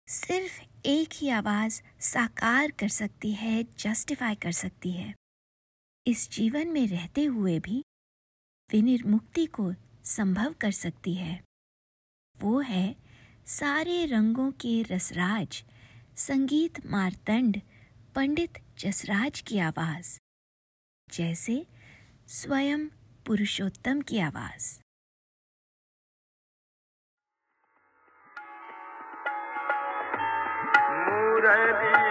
सिर्फ़ 0.09 0.61
एक 0.85 1.09
ही 1.13 1.29
आवाज़ 1.29 1.81
साकार 1.99 2.71
कर 2.71 2.87
सकती 2.87 3.31
है 3.31 3.63
जस्टिफाई 3.63 4.35
कर 4.35 4.51
सकती 4.51 4.91
है। 4.91 5.15
इस 6.07 6.31
जीवन 6.31 6.67
में 6.67 6.87
रहते 6.87 7.23
हुए 7.23 7.59
भी 7.59 7.83
विनिर्मुक्ति 8.71 9.45
को 9.45 9.73
संभव 10.03 10.53
कर 10.61 10.71
सकती 10.71 11.13
है। 11.13 11.43
वो 12.37 12.59
है 12.59 12.95
सारे 13.45 14.05
रंगों 14.05 14.51
के 14.51 14.81
रसराज, 14.83 15.63
संगीत 16.17 16.85
मारतंड, 16.85 17.61
पंडित 18.15 18.57
जसराज 18.77 19.41
की 19.41 19.59
आवाज़, 19.59 20.17
जैसे 21.13 21.65
स्वयं 22.27 22.87
पुरुषोत्तम 23.25 24.01
की 24.01 24.19
आवाज़। 24.19 24.79
मुरली 31.05 32.04